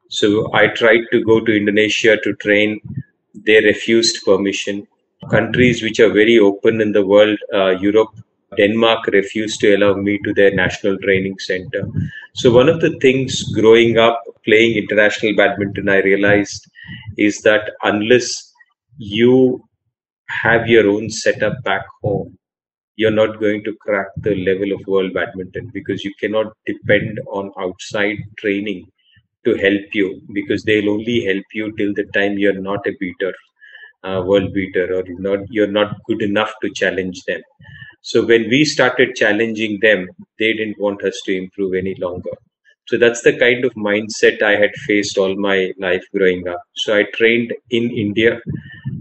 So 0.09 0.53
I 0.53 0.67
tried 0.67 1.05
to 1.13 1.23
go 1.23 1.39
to 1.39 1.55
Indonesia 1.55 2.17
to 2.17 2.33
train. 2.33 2.81
They 3.33 3.63
refused 3.63 4.19
permission. 4.25 4.85
Countries 5.29 5.81
which 5.81 6.01
are 6.01 6.11
very 6.11 6.39
open 6.39 6.81
in 6.81 6.91
the 6.91 7.07
world, 7.07 7.39
uh, 7.53 7.69
Europe, 7.79 8.13
Denmark 8.57 9.07
refused 9.07 9.59
to 9.61 9.75
allow 9.75 9.93
me 9.95 10.19
to 10.25 10.33
their 10.33 10.53
national 10.53 10.97
training 10.99 11.37
center. 11.39 11.87
So 12.33 12.51
one 12.51 12.69
of 12.69 12.81
the 12.81 12.97
things 12.99 13.43
growing 13.53 13.97
up 13.97 14.21
playing 14.45 14.77
international 14.77 15.35
badminton, 15.35 15.89
I 15.89 16.01
realized 16.01 16.69
is 17.17 17.41
that 17.41 17.71
unless 17.83 18.53
you 18.97 19.63
have 20.43 20.67
your 20.67 20.89
own 20.89 21.09
setup 21.09 21.63
back 21.63 21.85
home, 22.03 22.37
you're 22.95 23.11
not 23.11 23.39
going 23.39 23.63
to 23.63 23.75
crack 23.81 24.07
the 24.17 24.35
level 24.45 24.73
of 24.73 24.85
world 24.87 25.13
badminton 25.13 25.69
because 25.73 26.03
you 26.03 26.13
cannot 26.19 26.53
depend 26.65 27.19
on 27.31 27.51
outside 27.59 28.17
training 28.37 28.85
to 29.45 29.55
help 29.55 29.93
you 29.93 30.21
because 30.33 30.63
they'll 30.63 30.89
only 30.89 31.25
help 31.25 31.45
you 31.53 31.71
till 31.77 31.93
the 31.93 32.05
time 32.13 32.37
you're 32.37 32.61
not 32.61 32.85
a 32.85 32.91
beater, 32.99 33.33
uh, 34.03 34.21
world 34.25 34.53
beater, 34.53 34.93
or 34.95 35.03
you're 35.07 35.19
not 35.21 35.39
you're 35.49 35.71
not 35.79 35.95
good 36.05 36.21
enough 36.21 36.53
to 36.61 36.69
challenge 36.71 37.23
them. 37.23 37.41
So 38.01 38.25
when 38.25 38.49
we 38.49 38.65
started 38.65 39.15
challenging 39.15 39.79
them, 39.81 40.07
they 40.39 40.53
didn't 40.53 40.79
want 40.79 41.03
us 41.03 41.19
to 41.25 41.35
improve 41.35 41.73
any 41.75 41.95
longer. 41.95 42.31
So 42.87 42.97
that's 42.97 43.21
the 43.21 43.37
kind 43.37 43.63
of 43.65 43.73
mindset 43.73 44.41
I 44.41 44.55
had 44.55 44.75
faced 44.87 45.17
all 45.17 45.35
my 45.35 45.73
life 45.79 46.03
growing 46.15 46.47
up. 46.47 46.61
So 46.75 46.95
I 46.97 47.03
trained 47.15 47.53
in 47.69 47.89
India, 47.91 48.39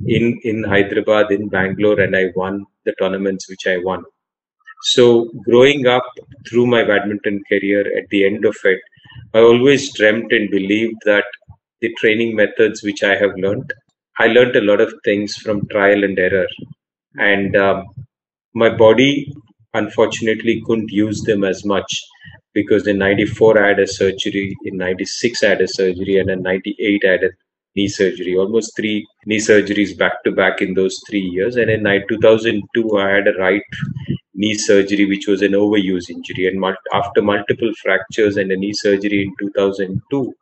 in 0.07 0.41
in 0.45 0.65
Hyderabad, 0.65 1.31
in 1.33 1.49
Bangalore, 1.49 2.01
and 2.01 2.17
I 2.17 2.27
won 2.37 2.65
the 2.85 2.95
tournaments 3.01 3.49
which 3.51 3.67
I 3.67 3.79
won. 3.79 4.05
So 4.83 5.31
growing 5.45 5.87
up 5.87 6.05
through 6.49 6.67
my 6.67 6.85
badminton 6.85 7.43
career, 7.49 7.81
at 7.99 8.09
the 8.11 8.27
end 8.27 8.45
of 8.45 8.57
it, 8.65 8.81
I 9.35 9.41
always 9.41 9.93
dreamt 9.95 10.33
and 10.33 10.51
believed 10.51 10.97
that 11.07 11.25
the 11.81 11.95
training 11.95 12.37
methods 12.37 12.83
which 12.83 13.03
I 13.03 13.17
have 13.17 13.35
learned, 13.37 13.73
I 14.19 14.27
learned 14.27 14.57
a 14.57 14.63
lot 14.63 14.81
of 14.83 14.93
things 15.05 15.37
from 15.37 15.67
trial 15.69 16.05
and 16.05 16.19
error, 16.19 16.47
and 17.17 17.57
um, 17.57 17.87
my 18.55 18.69
body 18.69 19.33
unfortunately 19.75 20.63
couldn't 20.67 20.91
use 20.91 21.23
them 21.23 21.45
as 21.45 21.65
much 21.65 22.03
because 22.53 22.87
in 22.87 22.99
94 22.99 23.63
I 23.63 23.69
had 23.69 23.79
a 23.79 23.87
surgery, 23.87 24.57
in 24.65 24.77
96 24.77 25.43
I 25.45 25.49
had 25.51 25.61
a 25.61 25.69
surgery, 25.69 26.19
and 26.19 26.31
in 26.31 26.43
98 26.43 27.03
I 27.05 27.11
had 27.13 27.25
a 27.25 27.31
knee 27.77 27.89
surgery, 27.89 28.37
almost 28.37 28.75
three 28.77 29.07
knee 29.27 29.39
surgeries 29.39 29.97
back 29.97 30.25
to 30.25 30.33
back 30.33 30.61
in 30.61 30.75
those 30.75 31.01
three 31.09 31.21
years. 31.21 31.57
And 31.57 31.71
in 31.71 31.85
2002 32.09 32.99
I 32.99 33.09
had 33.11 33.29
a 33.29 33.39
right 33.39 33.63
knee 34.35 34.55
surgery, 34.55 35.07
which 35.07 35.29
was 35.29 35.43
an 35.43 35.53
overuse 35.53 36.11
injury. 36.11 36.49
And 36.49 36.65
after 36.93 37.23
multiple 37.23 37.73
fractures 37.83 38.37
and 38.37 38.51
a 38.51 38.57
knee 38.57 38.73
surgery 38.73 39.23
in 39.23 39.35
2002, 39.39 40.35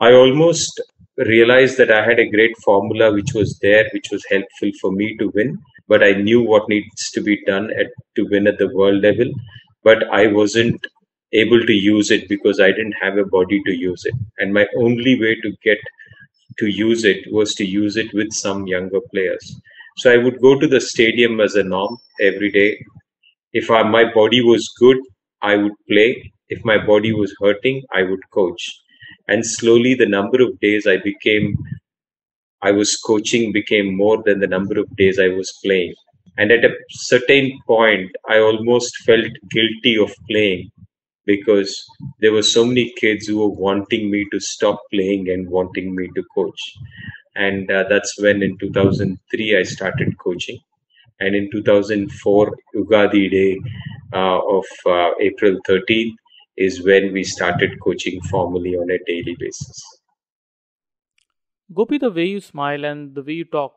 I 0.00 0.12
almost 0.12 0.80
realized 1.16 1.78
that 1.78 1.90
I 1.90 2.04
had 2.04 2.18
a 2.20 2.28
great 2.28 2.56
formula 2.58 3.12
which 3.12 3.32
was 3.34 3.58
there, 3.62 3.88
which 3.92 4.08
was 4.12 4.24
helpful 4.30 4.70
for 4.80 4.92
me 4.92 5.16
to 5.16 5.32
win. 5.34 5.58
But 5.88 6.02
I 6.02 6.12
knew 6.12 6.42
what 6.42 6.68
needs 6.68 7.10
to 7.12 7.20
be 7.20 7.42
done 7.44 7.70
at, 7.70 7.88
to 8.16 8.26
win 8.30 8.46
at 8.46 8.58
the 8.58 8.68
world 8.74 9.02
level. 9.02 9.30
But 9.82 10.04
I 10.12 10.26
wasn't 10.28 10.86
able 11.32 11.60
to 11.66 11.72
use 11.72 12.10
it 12.10 12.28
because 12.28 12.60
I 12.60 12.68
didn't 12.68 12.96
have 13.00 13.18
a 13.18 13.24
body 13.24 13.60
to 13.66 13.72
use 13.76 14.04
it. 14.04 14.14
And 14.38 14.54
my 14.54 14.66
only 14.76 15.20
way 15.20 15.34
to 15.42 15.52
get 15.64 15.78
to 16.58 16.66
use 16.66 17.04
it 17.04 17.18
was 17.32 17.54
to 17.54 17.64
use 17.64 17.96
it 17.96 18.12
with 18.14 18.32
some 18.32 18.66
younger 18.66 19.00
players. 19.12 19.60
So 19.98 20.12
I 20.12 20.18
would 20.18 20.40
go 20.40 20.58
to 20.58 20.66
the 20.66 20.80
stadium 20.80 21.40
as 21.40 21.54
a 21.54 21.62
norm 21.62 21.96
every 22.20 22.50
day. 22.50 22.78
If 23.52 23.70
I, 23.70 23.82
my 23.82 24.12
body 24.12 24.42
was 24.42 24.68
good, 24.78 24.98
I 25.42 25.56
would 25.56 25.72
play. 25.90 26.32
If 26.48 26.64
my 26.64 26.78
body 26.84 27.12
was 27.12 27.34
hurting, 27.40 27.82
I 27.92 28.02
would 28.02 28.20
coach. 28.32 28.62
And 29.28 29.44
slowly, 29.44 29.94
the 29.94 30.06
number 30.06 30.42
of 30.42 30.58
days 30.60 30.86
I 30.86 30.96
became, 30.98 31.56
I 32.62 32.72
was 32.72 32.96
coaching 32.96 33.52
became 33.52 33.96
more 33.96 34.22
than 34.24 34.40
the 34.40 34.46
number 34.46 34.78
of 34.78 34.96
days 34.96 35.18
I 35.18 35.28
was 35.28 35.52
playing. 35.64 35.94
And 36.36 36.52
at 36.52 36.64
a 36.64 36.74
certain 36.90 37.58
point, 37.66 38.10
I 38.28 38.38
almost 38.38 38.96
felt 38.98 39.32
guilty 39.50 39.98
of 39.98 40.12
playing 40.30 40.70
because 41.26 41.76
there 42.20 42.32
were 42.32 42.42
so 42.42 42.64
many 42.64 42.92
kids 42.96 43.26
who 43.26 43.38
were 43.38 43.50
wanting 43.66 44.10
me 44.10 44.26
to 44.32 44.40
stop 44.40 44.80
playing 44.92 45.28
and 45.30 45.48
wanting 45.50 45.94
me 45.94 46.08
to 46.16 46.22
coach. 46.34 46.60
And 47.36 47.70
uh, 47.70 47.84
that's 47.88 48.20
when 48.20 48.42
in 48.42 48.58
2003 48.58 49.58
I 49.58 49.62
started 49.64 50.18
coaching. 50.18 50.58
And 51.20 51.34
in 51.34 51.50
2004, 51.50 52.56
Ugadi 52.76 53.30
Day 53.30 53.58
uh, 54.14 54.38
of 54.38 54.64
uh, 54.86 55.10
April 55.20 55.58
13th 55.68 56.14
is 56.56 56.84
when 56.84 57.12
we 57.12 57.24
started 57.24 57.78
coaching 57.80 58.20
formally 58.22 58.76
on 58.76 58.90
a 58.90 58.98
daily 59.06 59.36
basis. 59.38 59.97
Gopi, 61.72 61.98
the 61.98 62.10
way 62.10 62.24
you 62.26 62.40
smile 62.40 62.84
and 62.84 63.14
the 63.14 63.22
way 63.22 63.34
you 63.34 63.44
talk, 63.44 63.74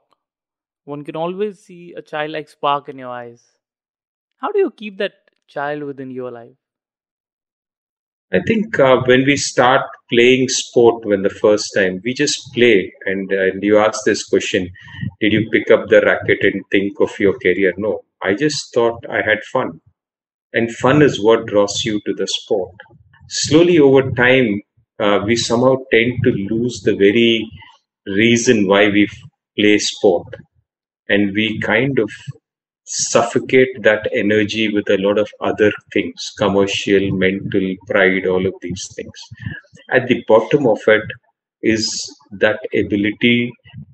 one 0.85 1.03
can 1.03 1.15
always 1.15 1.59
see 1.59 1.93
a 1.95 2.01
childlike 2.01 2.47
spark 2.47 2.87
in 2.87 2.97
your 2.97 3.09
eyes. 3.09 3.43
How 4.37 4.51
do 4.51 4.59
you 4.59 4.71
keep 4.71 4.97
that 4.97 5.13
child 5.47 5.83
within 5.83 6.09
your 6.11 6.31
life? 6.31 6.55
I 8.33 8.39
think 8.47 8.79
uh, 8.79 9.01
when 9.05 9.25
we 9.25 9.35
start 9.35 9.81
playing 10.09 10.47
sport 10.47 11.05
when 11.05 11.21
the 11.21 11.29
first 11.29 11.71
time, 11.75 11.99
we 12.05 12.13
just 12.13 12.53
play. 12.53 12.93
And, 13.05 13.31
uh, 13.31 13.41
and 13.47 13.61
you 13.61 13.77
ask 13.77 14.05
this 14.05 14.23
question 14.23 14.69
Did 15.19 15.33
you 15.33 15.49
pick 15.51 15.69
up 15.69 15.89
the 15.89 16.01
racket 16.01 16.39
and 16.43 16.63
think 16.71 16.99
of 17.01 17.19
your 17.19 17.37
career? 17.39 17.73
No. 17.77 18.05
I 18.23 18.35
just 18.35 18.73
thought 18.73 19.03
I 19.09 19.17
had 19.17 19.43
fun. 19.51 19.81
And 20.53 20.71
fun 20.71 21.01
is 21.01 21.21
what 21.21 21.47
draws 21.47 21.83
you 21.83 21.99
to 22.05 22.13
the 22.13 22.27
sport. 22.27 22.73
Slowly 23.27 23.79
over 23.79 24.11
time, 24.11 24.61
uh, 24.99 25.19
we 25.25 25.35
somehow 25.35 25.75
tend 25.91 26.19
to 26.23 26.31
lose 26.31 26.81
the 26.83 26.95
very 26.95 27.49
reason 28.05 28.67
why 28.67 28.89
we 28.89 29.07
play 29.57 29.77
sport. 29.79 30.27
And 31.09 31.33
we 31.33 31.59
kind 31.59 31.99
of 31.99 32.09
suffocate 32.85 33.69
that 33.83 34.09
energy 34.13 34.73
with 34.73 34.89
a 34.89 34.97
lot 34.97 35.17
of 35.17 35.29
other 35.39 35.71
things 35.93 36.31
commercial, 36.37 37.11
mental, 37.11 37.75
pride, 37.87 38.27
all 38.27 38.45
of 38.45 38.53
these 38.61 38.87
things. 38.95 39.19
At 39.91 40.07
the 40.07 40.23
bottom 40.27 40.67
of 40.67 40.79
it 40.87 41.03
is 41.61 41.87
that 42.31 42.59
ability 42.73 43.51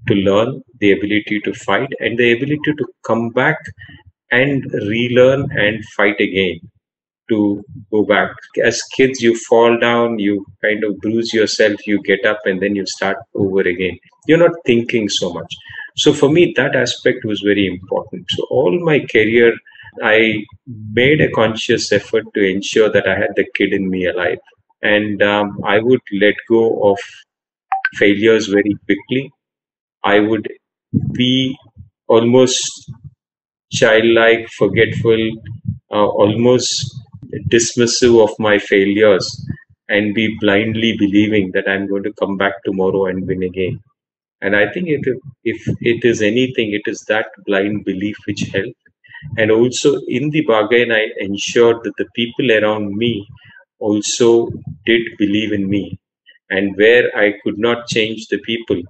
to 0.08 0.14
learn, 0.14 0.62
the 0.80 0.94
ability 0.94 1.42
to 1.44 1.54
fight, 1.54 1.90
and 2.00 2.18
the 2.18 2.32
ability 2.32 2.74
to 2.78 2.86
come 3.06 3.30
back 3.30 3.58
and 4.32 4.64
relearn 4.74 5.50
and 5.52 5.84
fight 5.96 6.20
again 6.20 6.60
to 7.30 7.64
go 7.92 8.04
back. 8.06 8.32
As 8.64 8.82
kids, 8.96 9.22
you 9.22 9.36
fall 9.36 9.78
down, 9.80 10.20
you 10.20 10.46
kind 10.64 10.84
of 10.84 10.98
bruise 11.00 11.34
yourself, 11.34 11.86
you 11.86 12.02
get 12.04 12.26
up, 12.26 12.40
and 12.46 12.62
then 12.62 12.76
you 12.76 12.86
start 12.86 13.18
over 13.36 13.62
again. 13.62 13.98
You're 14.28 14.38
not 14.38 14.56
thinking 14.66 15.10
so 15.10 15.34
much. 15.34 15.54
So 15.96 16.14
for 16.14 16.30
me, 16.30 16.54
that 16.58 16.76
aspect 16.76 17.26
was 17.26 17.42
very 17.42 17.68
important. 17.68 18.26
So 18.30 18.46
all 18.50 18.80
my 18.84 19.00
career, 19.12 19.54
I 20.04 20.44
made 20.68 21.22
a 21.22 21.32
conscious 21.32 21.92
effort 21.92 22.26
to 22.36 22.42
ensure 22.42 22.90
that 22.92 23.08
I 23.08 23.16
had 23.16 23.32
the 23.36 23.46
kid 23.56 23.74
in 23.74 23.90
me 23.90 24.06
alive. 24.06 24.40
And 24.82 25.22
um, 25.24 25.60
I 25.66 25.80
would 25.80 26.02
let 26.22 26.36
go 26.48 26.92
of 26.92 27.00
failures 27.96 28.48
very 28.48 28.76
quickly. 28.86 29.32
I 30.04 30.20
would 30.20 30.48
be 31.14 31.58
almost 32.08 32.92
childlike, 33.72 34.48
forgetful, 34.58 35.32
uh, 35.92 36.06
almost 36.06 36.96
dismissive 37.50 38.24
of 38.24 38.38
my 38.40 38.58
failures, 38.58 39.46
and 39.90 40.14
be 40.14 40.36
blindly 40.40 40.98
believing 40.98 41.52
that 41.54 41.68
I'm 41.68 41.88
going 41.88 42.04
to 42.04 42.14
come 42.14 42.38
back 42.38 42.54
tomorrow 42.66 43.06
and 43.06 43.26
win 43.26 43.44
again. 43.44 43.80
And 44.42 44.56
I 44.56 44.72
think 44.72 44.88
it, 44.90 45.02
if 45.44 45.68
it 45.82 46.04
is 46.06 46.22
anything, 46.22 46.74
it 46.74 46.90
is 46.90 47.04
that 47.08 47.28
blind 47.46 47.86
belief 47.86 48.16
which 48.26 48.42
helped. 48.54 48.76
And 49.38 49.50
also 49.50 50.00
in 50.08 50.30
the 50.30 50.42
bargain, 50.42 50.92
I 50.92 51.08
ensured 51.20 51.78
that 51.84 51.96
the 51.98 52.06
people 52.16 52.52
around 52.52 52.96
me 52.96 53.26
also 53.80 54.50
did 54.86 55.02
believe 55.18 55.54
in 55.54 55.68
me. 55.70 55.98
And 56.50 56.76
where 56.78 57.16
I 57.18 57.34
could 57.44 57.58
not 57.58 57.88
change 57.88 58.28
the 58.28 58.40
people, 58.40 58.82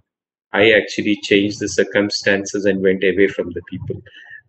I 0.51 0.71
actually 0.71 1.17
changed 1.23 1.59
the 1.59 1.69
circumstances 1.69 2.65
and 2.65 2.81
went 2.81 3.03
away 3.03 3.27
from 3.27 3.51
the 3.51 3.61
people. 3.69 4.01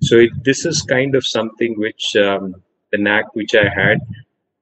So 0.02 0.16
it, 0.16 0.30
this 0.44 0.64
is 0.64 0.82
kind 0.82 1.14
of 1.14 1.26
something 1.26 1.74
which 1.78 2.16
um, 2.16 2.54
the 2.92 2.98
knack 2.98 3.34
which 3.34 3.54
I 3.54 3.68
had 3.68 3.98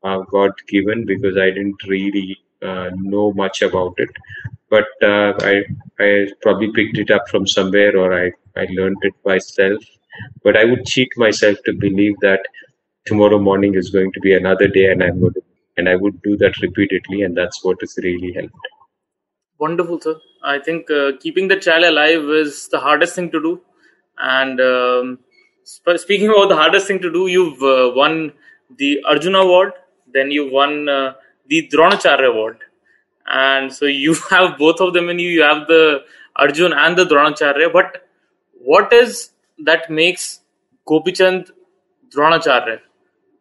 uh, 0.03 0.21
got 0.31 0.53
given 0.69 1.05
because 1.07 1.37
I 1.37 1.51
didn't 1.51 1.83
really 1.87 2.39
uh, 2.63 2.91
know 2.95 3.33
much 3.33 3.63
about 3.63 3.95
it 3.99 4.11
but 4.71 4.87
uh, 5.03 5.33
I 5.41 5.65
I 6.01 6.27
probably 6.43 6.73
picked 6.73 6.99
it 6.99 7.11
up 7.11 7.29
from 7.29 7.47
somewhere 7.47 7.97
or 7.97 8.13
I 8.13 8.33
I 8.57 8.67
learned 8.71 8.99
it 9.03 9.15
myself. 9.25 9.83
But 10.43 10.57
I 10.57 10.65
would 10.65 10.87
cheat 10.87 11.11
myself 11.17 11.59
to 11.67 11.73
believe 11.73 12.15
that 12.21 12.41
tomorrow 13.05 13.39
morning 13.39 13.75
is 13.75 13.91
going 13.91 14.13
to 14.13 14.21
be 14.21 14.33
another 14.35 14.67
day, 14.67 14.87
and 14.91 15.03
I'm 15.03 15.21
going 15.21 15.35
and 15.77 15.89
I 15.91 15.95
would 15.95 16.23
do 16.23 16.37
that 16.39 16.59
repeatedly, 16.63 17.23
and 17.23 17.37
that's 17.37 17.63
what 17.63 17.77
has 17.81 17.99
really 18.03 18.33
helped. 18.33 18.55
Wonderful, 19.59 20.01
sir. 20.01 20.19
I 20.43 20.59
think 20.59 20.91
uh, 20.91 21.13
keeping 21.21 21.49
the 21.49 21.57
child 21.57 21.85
alive 21.85 22.25
is 22.31 22.69
the 22.69 22.81
hardest 22.81 23.15
thing 23.15 23.31
to 23.33 23.41
do. 23.41 23.61
And 24.19 24.61
um, 24.61 25.19
speaking 25.67 26.29
about 26.29 26.49
the 26.49 26.57
hardest 26.57 26.87
thing 26.87 27.01
to 27.01 27.13
do, 27.13 27.27
you've 27.27 27.63
uh, 27.63 27.93
won 27.95 28.33
the 28.77 29.03
Arjuna 29.09 29.39
Award, 29.39 29.73
then 30.13 30.31
you 30.31 30.51
won 30.51 30.89
uh, 30.89 31.15
the 31.49 31.69
Dronacharya 31.69 32.31
Award. 32.31 32.59
And 33.27 33.73
so 33.73 33.87
you 33.87 34.15
have 34.31 34.59
both 34.59 34.81
of 34.81 34.95
them 34.95 35.09
in 35.09 35.19
you. 35.19 35.29
You 35.29 35.43
have 35.43 35.67
the 35.67 36.05
arjun 36.37 36.73
and 36.73 36.97
the 36.97 37.05
dronacharya. 37.05 37.73
But 37.73 38.09
what 38.61 38.93
is 38.93 39.31
that 39.65 39.91
makes 39.91 40.41
gopichand 40.87 41.51
dronacharya? 42.15 42.81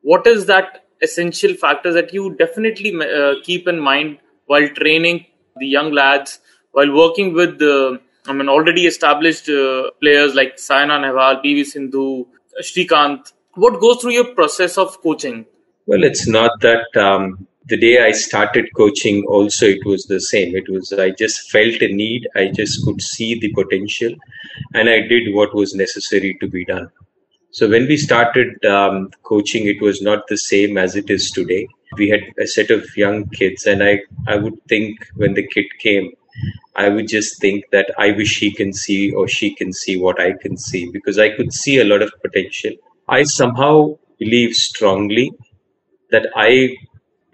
What 0.02 0.28
is 0.28 0.46
that 0.48 0.86
essential 1.02 1.54
factor 1.54 1.92
that 1.94 2.14
you 2.14 2.36
definitely 2.36 2.96
uh, 2.96 3.36
keep 3.44 3.68
in 3.68 3.80
mind 3.80 4.20
while 4.48 4.68
training 4.70 5.26
the 5.58 5.68
young 5.68 5.92
lads 5.92 6.40
while 6.72 6.94
working 6.94 7.34
with 7.34 7.60
the 7.60 8.00
I 8.28 8.34
mean 8.34 8.50
already 8.50 8.86
established 8.88 9.50
uh, 9.50 9.92
players 10.02 10.36
like 10.36 10.58
Saina 10.58 10.94
Nehwal, 10.94 11.44
PV 11.44 11.66
Sindhu, 11.66 12.26
Srikanth. 12.62 13.34
What 13.54 13.80
goes 13.80 14.02
through 14.02 14.14
your 14.14 14.34
process 14.34 14.78
of 14.78 15.02
coaching? 15.02 15.46
Well, 15.86 16.04
it's 16.04 16.28
not 16.28 16.60
that 16.62 16.98
um, 16.98 17.48
the 17.68 17.78
day 17.78 18.04
I 18.04 18.12
started 18.12 18.70
coaching, 18.76 19.24
also 19.28 19.66
it 19.68 19.86
was 19.86 20.06
the 20.06 20.20
same. 20.20 20.56
It 20.56 20.70
was 20.70 20.92
I 20.94 21.12
just 21.12 21.52
felt 21.52 21.82
a 21.82 21.88
need. 21.88 22.28
I 22.36 22.48
just 22.48 22.84
could 22.84 23.02
see 23.02 23.40
the 23.40 23.52
potential, 23.54 24.14
and 24.74 24.90
I 24.90 25.02
did 25.02 25.34
what 25.34 25.56
was 25.56 25.74
necessary 25.74 26.38
to 26.42 26.48
be 26.48 26.66
done. 26.66 26.90
So 27.52 27.70
when 27.70 27.88
we 27.88 27.98
started 27.98 28.64
um, 28.66 29.12
coaching, 29.24 29.68
it 29.68 29.82
was 29.82 30.02
not 30.02 30.28
the 30.28 30.38
same 30.38 30.78
as 30.78 30.96
it 30.96 31.10
is 31.10 31.32
today. 31.32 31.68
We 31.98 32.10
had 32.10 32.22
a 32.38 32.46
set 32.48 32.70
of 32.70 32.86
young 32.98 33.30
kids, 33.30 33.66
and 33.66 33.84
I 33.84 34.02
I 34.28 34.36
would 34.36 34.62
think 34.68 35.08
when 35.16 35.34
the 35.34 35.48
kid 35.48 35.66
came, 35.80 36.12
I 36.76 36.90
would 36.90 37.08
just 37.08 37.42
think 37.42 37.66
that 37.72 37.90
I 37.98 38.12
wish 38.12 38.40
he 38.40 38.52
can 38.52 38.74
see 38.74 39.12
or 39.12 39.28
she 39.28 39.56
can 39.56 39.74
see 39.74 39.98
what 39.98 40.20
I 40.20 40.34
can 40.34 40.58
see 40.58 40.90
because 40.92 41.18
I 41.20 41.30
could 41.36 41.54
see 41.54 41.80
a 41.80 41.86
lot 41.86 42.02
of 42.02 42.12
potential. 42.22 42.74
I 43.08 43.24
somehow 43.24 43.98
believe 44.20 44.54
strongly 44.56 45.32
that 46.12 46.28
I 46.36 46.76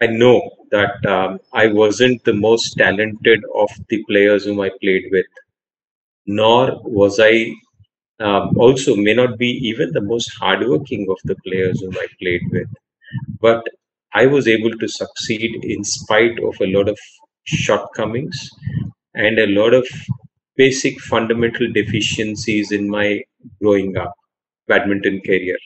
I 0.01 0.07
know 0.07 0.41
that 0.71 1.05
um, 1.05 1.39
I 1.53 1.67
wasn't 1.67 2.23
the 2.25 2.33
most 2.33 2.75
talented 2.77 3.43
of 3.55 3.69
the 3.89 4.03
players 4.05 4.45
whom 4.45 4.59
I 4.61 4.69
played 4.81 5.05
with, 5.11 5.27
nor 6.25 6.81
was 6.83 7.19
I 7.19 7.53
um, 8.19 8.57
also 8.57 8.95
may 8.95 9.13
not 9.13 9.37
be 9.37 9.49
even 9.69 9.91
the 9.91 10.01
most 10.01 10.31
hardworking 10.39 11.07
of 11.09 11.17
the 11.25 11.35
players 11.45 11.81
whom 11.81 11.95
I 11.97 12.07
played 12.21 12.41
with. 12.51 12.67
But 13.41 13.63
I 14.13 14.27
was 14.27 14.47
able 14.47 14.71
to 14.77 14.87
succeed 14.87 15.63
in 15.63 15.83
spite 15.83 16.39
of 16.43 16.55
a 16.61 16.67
lot 16.67 16.89
of 16.89 16.99
shortcomings 17.45 18.49
and 19.15 19.39
a 19.39 19.47
lot 19.47 19.73
of 19.73 19.87
basic 20.55 20.99
fundamental 21.01 21.71
deficiencies 21.73 22.71
in 22.71 22.89
my 22.89 23.21
growing 23.61 23.97
up 23.97 24.13
badminton 24.67 25.19
career 25.21 25.57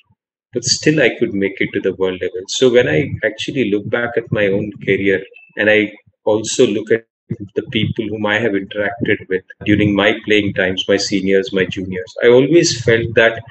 but 0.53 0.63
still 0.63 1.01
I 1.01 1.09
could 1.19 1.33
make 1.33 1.59
it 1.59 1.69
to 1.73 1.81
the 1.81 1.93
world 1.95 2.21
level. 2.21 2.41
So 2.47 2.71
when 2.71 2.87
I 2.87 3.11
actually 3.25 3.69
look 3.71 3.89
back 3.89 4.11
at 4.17 4.31
my 4.31 4.47
own 4.47 4.71
career 4.85 5.23
and 5.57 5.69
I 5.69 5.91
also 6.23 6.65
look 6.65 6.91
at 6.91 7.05
the 7.55 7.63
people 7.71 8.07
whom 8.07 8.25
I 8.25 8.39
have 8.39 8.53
interacted 8.53 9.27
with 9.29 9.43
during 9.65 9.93
my 9.95 10.17
playing 10.25 10.53
times, 10.53 10.85
my 10.87 10.97
seniors, 10.97 11.51
my 11.51 11.65
juniors, 11.65 12.13
I 12.23 12.29
always 12.29 12.81
felt 12.83 13.13
that 13.15 13.43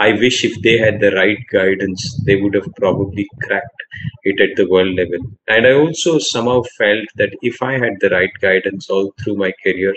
I 0.00 0.12
wish 0.14 0.44
if 0.44 0.60
they 0.62 0.78
had 0.78 0.98
the 0.98 1.12
right 1.14 1.38
guidance, 1.52 2.02
they 2.24 2.36
would 2.36 2.54
have 2.54 2.68
probably 2.76 3.28
cracked 3.42 3.82
it 4.24 4.40
at 4.40 4.56
the 4.56 4.66
world 4.68 4.94
level. 4.96 5.18
And 5.46 5.66
I 5.66 5.74
also 5.74 6.18
somehow 6.18 6.62
felt 6.78 7.06
that 7.16 7.36
if 7.42 7.62
I 7.62 7.72
had 7.74 8.00
the 8.00 8.08
right 8.08 8.32
guidance 8.40 8.88
all 8.88 9.12
through 9.22 9.36
my 9.36 9.52
career, 9.62 9.94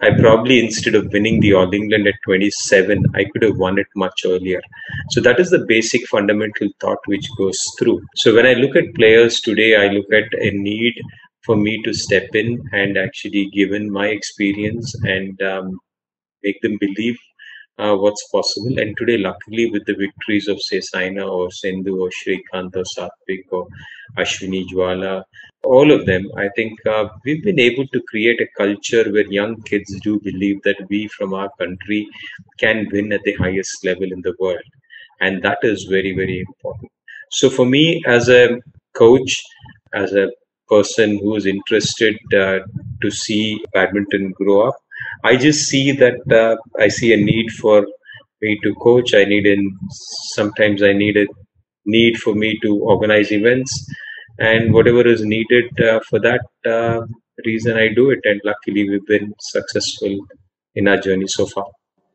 I 0.00 0.10
probably, 0.12 0.60
instead 0.64 0.94
of 0.94 1.12
winning 1.12 1.40
the 1.40 1.54
All 1.54 1.74
England 1.74 2.06
at 2.06 2.14
27, 2.24 3.04
I 3.16 3.24
could 3.24 3.42
have 3.42 3.56
won 3.56 3.78
it 3.78 3.88
much 3.96 4.22
earlier. 4.24 4.60
So 5.10 5.20
that 5.22 5.40
is 5.40 5.50
the 5.50 5.64
basic 5.66 6.06
fundamental 6.06 6.68
thought 6.80 7.00
which 7.06 7.28
goes 7.36 7.60
through. 7.78 8.00
So 8.14 8.34
when 8.36 8.46
I 8.46 8.52
look 8.54 8.76
at 8.76 8.94
players 8.94 9.40
today, 9.40 9.74
I 9.74 9.88
look 9.88 10.12
at 10.12 10.32
a 10.40 10.52
need 10.52 10.94
for 11.44 11.56
me 11.56 11.82
to 11.82 11.92
step 11.92 12.28
in 12.34 12.62
and 12.72 12.96
actually 12.96 13.50
given 13.50 13.90
my 13.90 14.06
experience 14.06 14.94
and 15.02 15.42
um, 15.42 15.80
make 16.44 16.60
them 16.62 16.78
believe 16.78 17.18
uh, 17.82 17.96
what's 17.96 18.26
possible. 18.28 18.78
And 18.78 18.96
today, 18.96 19.18
luckily, 19.18 19.70
with 19.70 19.84
the 19.86 19.94
victories 19.94 20.48
of 20.48 20.60
say 20.60 20.80
Saina 20.80 21.26
or 21.26 21.50
Sindhu 21.50 22.00
or 22.02 22.10
Srikanth 22.18 22.76
or 22.76 22.84
Satvik 22.94 23.44
or 23.50 23.66
Ashwini 24.16 24.64
Jwala, 24.72 25.24
all 25.64 25.90
of 25.92 26.06
them, 26.06 26.24
I 26.36 26.48
think 26.56 26.78
uh, 26.86 27.08
we've 27.24 27.42
been 27.42 27.60
able 27.60 27.86
to 27.88 28.02
create 28.08 28.40
a 28.40 28.48
culture 28.56 29.04
where 29.12 29.26
young 29.26 29.60
kids 29.62 29.98
do 30.00 30.20
believe 30.20 30.62
that 30.62 30.76
we 30.88 31.08
from 31.08 31.34
our 31.34 31.50
country 31.58 32.06
can 32.58 32.88
win 32.92 33.12
at 33.12 33.22
the 33.24 33.34
highest 33.34 33.84
level 33.84 34.12
in 34.12 34.22
the 34.22 34.34
world. 34.38 34.68
And 35.20 35.42
that 35.42 35.58
is 35.62 35.84
very, 35.84 36.14
very 36.14 36.40
important. 36.40 36.90
So 37.30 37.48
for 37.48 37.64
me, 37.64 38.02
as 38.06 38.28
a 38.28 38.60
coach, 38.94 39.42
as 39.94 40.12
a 40.12 40.30
person 40.68 41.18
who 41.18 41.36
is 41.36 41.46
interested 41.46 42.16
uh, 42.34 42.60
to 43.02 43.10
see 43.10 43.64
badminton 43.72 44.32
grow 44.32 44.68
up, 44.68 44.74
I 45.24 45.36
just 45.36 45.66
see 45.66 45.92
that 45.92 46.20
uh, 46.32 46.56
I 46.80 46.88
see 46.88 47.12
a 47.12 47.16
need 47.16 47.50
for 47.50 47.86
me 48.40 48.58
to 48.62 48.74
coach. 48.74 49.14
I 49.14 49.24
need 49.24 49.46
in 49.46 49.78
sometimes 50.34 50.82
I 50.82 50.92
need 50.92 51.16
a 51.16 51.26
need 51.86 52.16
for 52.18 52.34
me 52.34 52.58
to 52.62 52.78
organize 52.80 53.32
events, 53.32 53.86
and 54.38 54.72
whatever 54.72 55.06
is 55.06 55.22
needed 55.22 55.80
uh, 55.80 56.00
for 56.08 56.20
that 56.20 56.40
uh, 56.66 57.00
reason, 57.44 57.76
I 57.76 57.88
do 57.94 58.10
it. 58.10 58.20
And 58.24 58.40
luckily, 58.44 58.88
we've 58.88 59.06
been 59.06 59.32
successful 59.40 60.18
in 60.74 60.88
our 60.88 60.96
journey 60.96 61.26
so 61.28 61.46
far. 61.46 61.66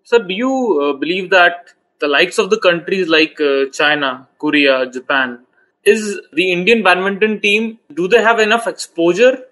Sir, 0.03 0.19
do 0.19 0.33
you 0.33 0.81
uh, 0.81 0.97
believe 0.97 1.29
that 1.31 1.73
the 1.99 2.07
likes 2.07 2.37
of 2.37 2.49
the 2.49 2.59
countries 2.59 3.07
like 3.07 3.39
uh, 3.41 3.65
China, 3.71 4.27
Korea, 4.39 4.89
Japan, 4.89 5.39
is 5.83 6.19
the 6.33 6.51
Indian 6.51 6.83
badminton 6.83 7.39
team? 7.41 7.79
Do 7.93 8.07
they 8.07 8.21
have 8.21 8.39
enough 8.39 8.67
exposure 8.67 9.43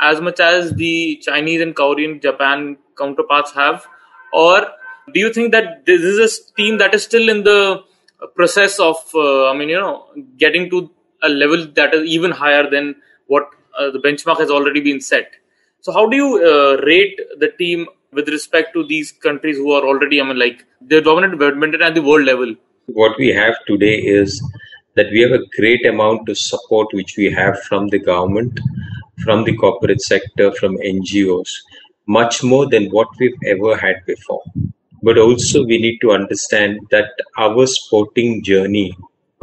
as 0.00 0.20
much 0.20 0.40
as 0.40 0.72
the 0.72 1.16
Chinese 1.22 1.60
and 1.60 1.74
Korean, 1.74 2.20
Japan 2.20 2.76
counterparts 2.96 3.52
have, 3.52 3.86
or 4.32 4.66
do 5.12 5.20
you 5.20 5.32
think 5.32 5.52
that 5.52 5.86
this 5.86 6.02
is 6.02 6.18
a 6.18 6.54
team 6.54 6.78
that 6.78 6.94
is 6.94 7.02
still 7.02 7.28
in 7.28 7.44
the 7.44 7.82
process 8.34 8.78
of, 8.78 8.96
uh, 9.14 9.50
I 9.50 9.56
mean, 9.56 9.68
you 9.68 9.80
know, 9.80 10.06
getting 10.36 10.70
to 10.70 10.90
a 11.22 11.28
level 11.28 11.66
that 11.74 11.94
is 11.94 12.04
even 12.04 12.30
higher 12.30 12.68
than 12.70 12.96
what 13.26 13.48
uh, 13.78 13.90
the 13.90 13.98
benchmark 13.98 14.38
has 14.38 14.50
already 14.50 14.80
been 14.80 15.00
set? 15.00 15.32
So, 15.80 15.92
how 15.92 16.08
do 16.08 16.16
you 16.16 16.36
uh, 16.36 16.82
rate 16.84 17.18
the 17.38 17.48
team 17.58 17.86
with 18.12 18.28
respect 18.28 18.72
to 18.74 18.86
these 18.86 19.12
countries 19.12 19.56
who 19.56 19.72
are 19.72 19.82
already, 19.82 20.20
I 20.20 20.24
mean, 20.24 20.38
like 20.38 20.64
they're 20.80 21.00
dominant 21.00 21.38
badminton 21.38 21.82
at 21.82 21.94
the 21.94 22.02
world 22.02 22.24
level? 22.24 22.54
What 22.86 23.18
we 23.18 23.28
have 23.28 23.54
today 23.66 23.96
is 23.96 24.42
that 24.96 25.10
we 25.10 25.20
have 25.20 25.32
a 25.32 25.46
great 25.56 25.86
amount 25.86 26.28
of 26.28 26.38
support 26.38 26.88
which 26.92 27.16
we 27.16 27.30
have 27.32 27.60
from 27.62 27.88
the 27.88 27.98
government, 27.98 28.58
from 29.24 29.44
the 29.44 29.56
corporate 29.56 30.00
sector, 30.00 30.52
from 30.52 30.76
NGOs 30.78 31.50
much 32.08 32.42
more 32.42 32.66
than 32.68 32.86
what 32.88 33.08
we've 33.20 33.42
ever 33.46 33.76
had 33.76 33.96
before. 34.06 34.42
But 35.02 35.18
also, 35.18 35.64
we 35.64 35.78
need 35.78 35.98
to 36.00 36.10
understand 36.12 36.80
that 36.90 37.10
our 37.36 37.66
sporting 37.66 38.42
journey, 38.42 38.96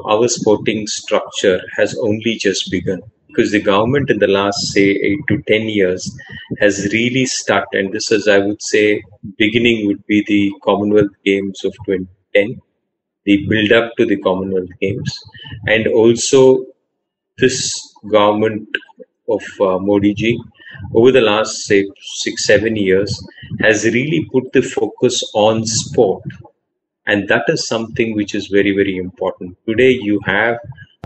our 0.04 0.28
sporting 0.28 0.88
structure 0.88 1.62
has 1.78 1.98
only 1.98 2.36
just 2.36 2.70
begun. 2.72 3.02
Because 3.28 3.52
the 3.52 3.62
government 3.62 4.10
in 4.10 4.20
the 4.20 4.28
last, 4.28 4.60
say, 4.74 4.90
eight 5.08 5.20
to 5.28 5.42
10 5.44 5.70
years 5.70 6.10
has 6.60 6.88
really 6.92 7.26
started, 7.26 7.80
and 7.80 7.94
this 7.94 8.12
is, 8.12 8.28
I 8.28 8.40
would 8.40 8.62
say, 8.62 9.04
beginning 9.38 9.88
would 9.88 10.06
be 10.08 10.24
the 10.26 10.52
Commonwealth 10.64 11.12
Games 11.24 11.64
of 11.66 11.74
2010, 11.86 12.62
the 13.26 13.46
build 13.48 13.72
up 13.74 13.92
to 13.98 14.06
the 14.06 14.18
Commonwealth 14.18 14.70
Games, 14.82 15.20
and 15.68 15.88
also 15.88 16.66
this 17.38 17.94
government 18.10 18.70
of 19.30 19.44
uh, 19.62 19.80
Modi 19.80 20.14
ji 20.14 20.40
over 20.94 21.12
the 21.12 21.22
last 21.22 21.66
say 21.66 21.88
six 22.02 22.46
seven 22.46 22.76
years 22.76 23.12
has 23.62 23.86
really 23.86 24.28
put 24.32 24.52
the 24.54 24.62
focus 24.62 25.24
on 25.34 25.66
sport. 25.66 26.24
And 27.08 27.28
that 27.30 27.44
is 27.48 27.68
something 27.68 28.16
which 28.16 28.34
is 28.36 28.48
very 28.48 28.72
very 28.76 28.98
important. 28.98 29.58
Today 29.68 29.92
you 29.92 30.20
have 30.26 30.58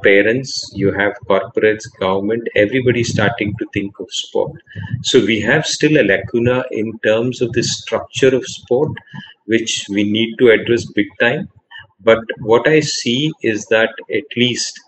parents 0.02 0.72
you 0.74 0.94
have 0.94 1.14
corporates 1.30 1.86
government 2.00 2.48
everybody 2.56 3.04
starting 3.04 3.54
to 3.60 3.66
think 3.74 4.00
of 4.00 4.08
sport. 4.10 4.54
So 5.04 5.20
we 5.26 5.40
have 5.42 5.66
still 5.66 6.00
a 6.00 6.04
lacuna 6.04 6.64
in 6.72 6.98
terms 7.00 7.42
of 7.42 7.52
the 7.54 7.64
structure 7.64 8.34
of 8.36 8.46
sport 8.46 8.92
which 9.46 9.86
we 9.90 10.04
need 10.04 10.36
to 10.40 10.52
address 10.52 10.86
big 10.86 11.08
time. 11.20 11.50
But 12.02 12.20
what 12.40 12.68
i 12.68 12.80
see 12.80 13.34
is 13.44 13.66
that 13.68 13.90
at 14.14 14.38
least 14.38 14.80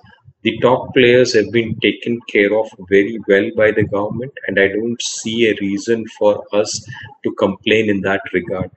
the 0.44 0.58
top 0.60 0.94
players 0.94 1.34
have 1.34 1.52
been 1.52 1.80
taken 1.80 2.20
care 2.28 2.54
of 2.58 2.68
very 2.90 3.20
well 3.28 3.50
by 3.56 3.72
the 3.72 3.84
government, 3.84 4.34
and 4.48 4.60
I 4.60 4.70
don't 4.70 5.02
see 5.02 5.48
a 5.48 5.56
reason 5.62 6.06
for 6.20 6.44
us 6.54 6.84
to 7.24 7.32
complain 7.34 7.90
in 7.90 8.02
that 8.02 8.22
regard. 8.34 8.72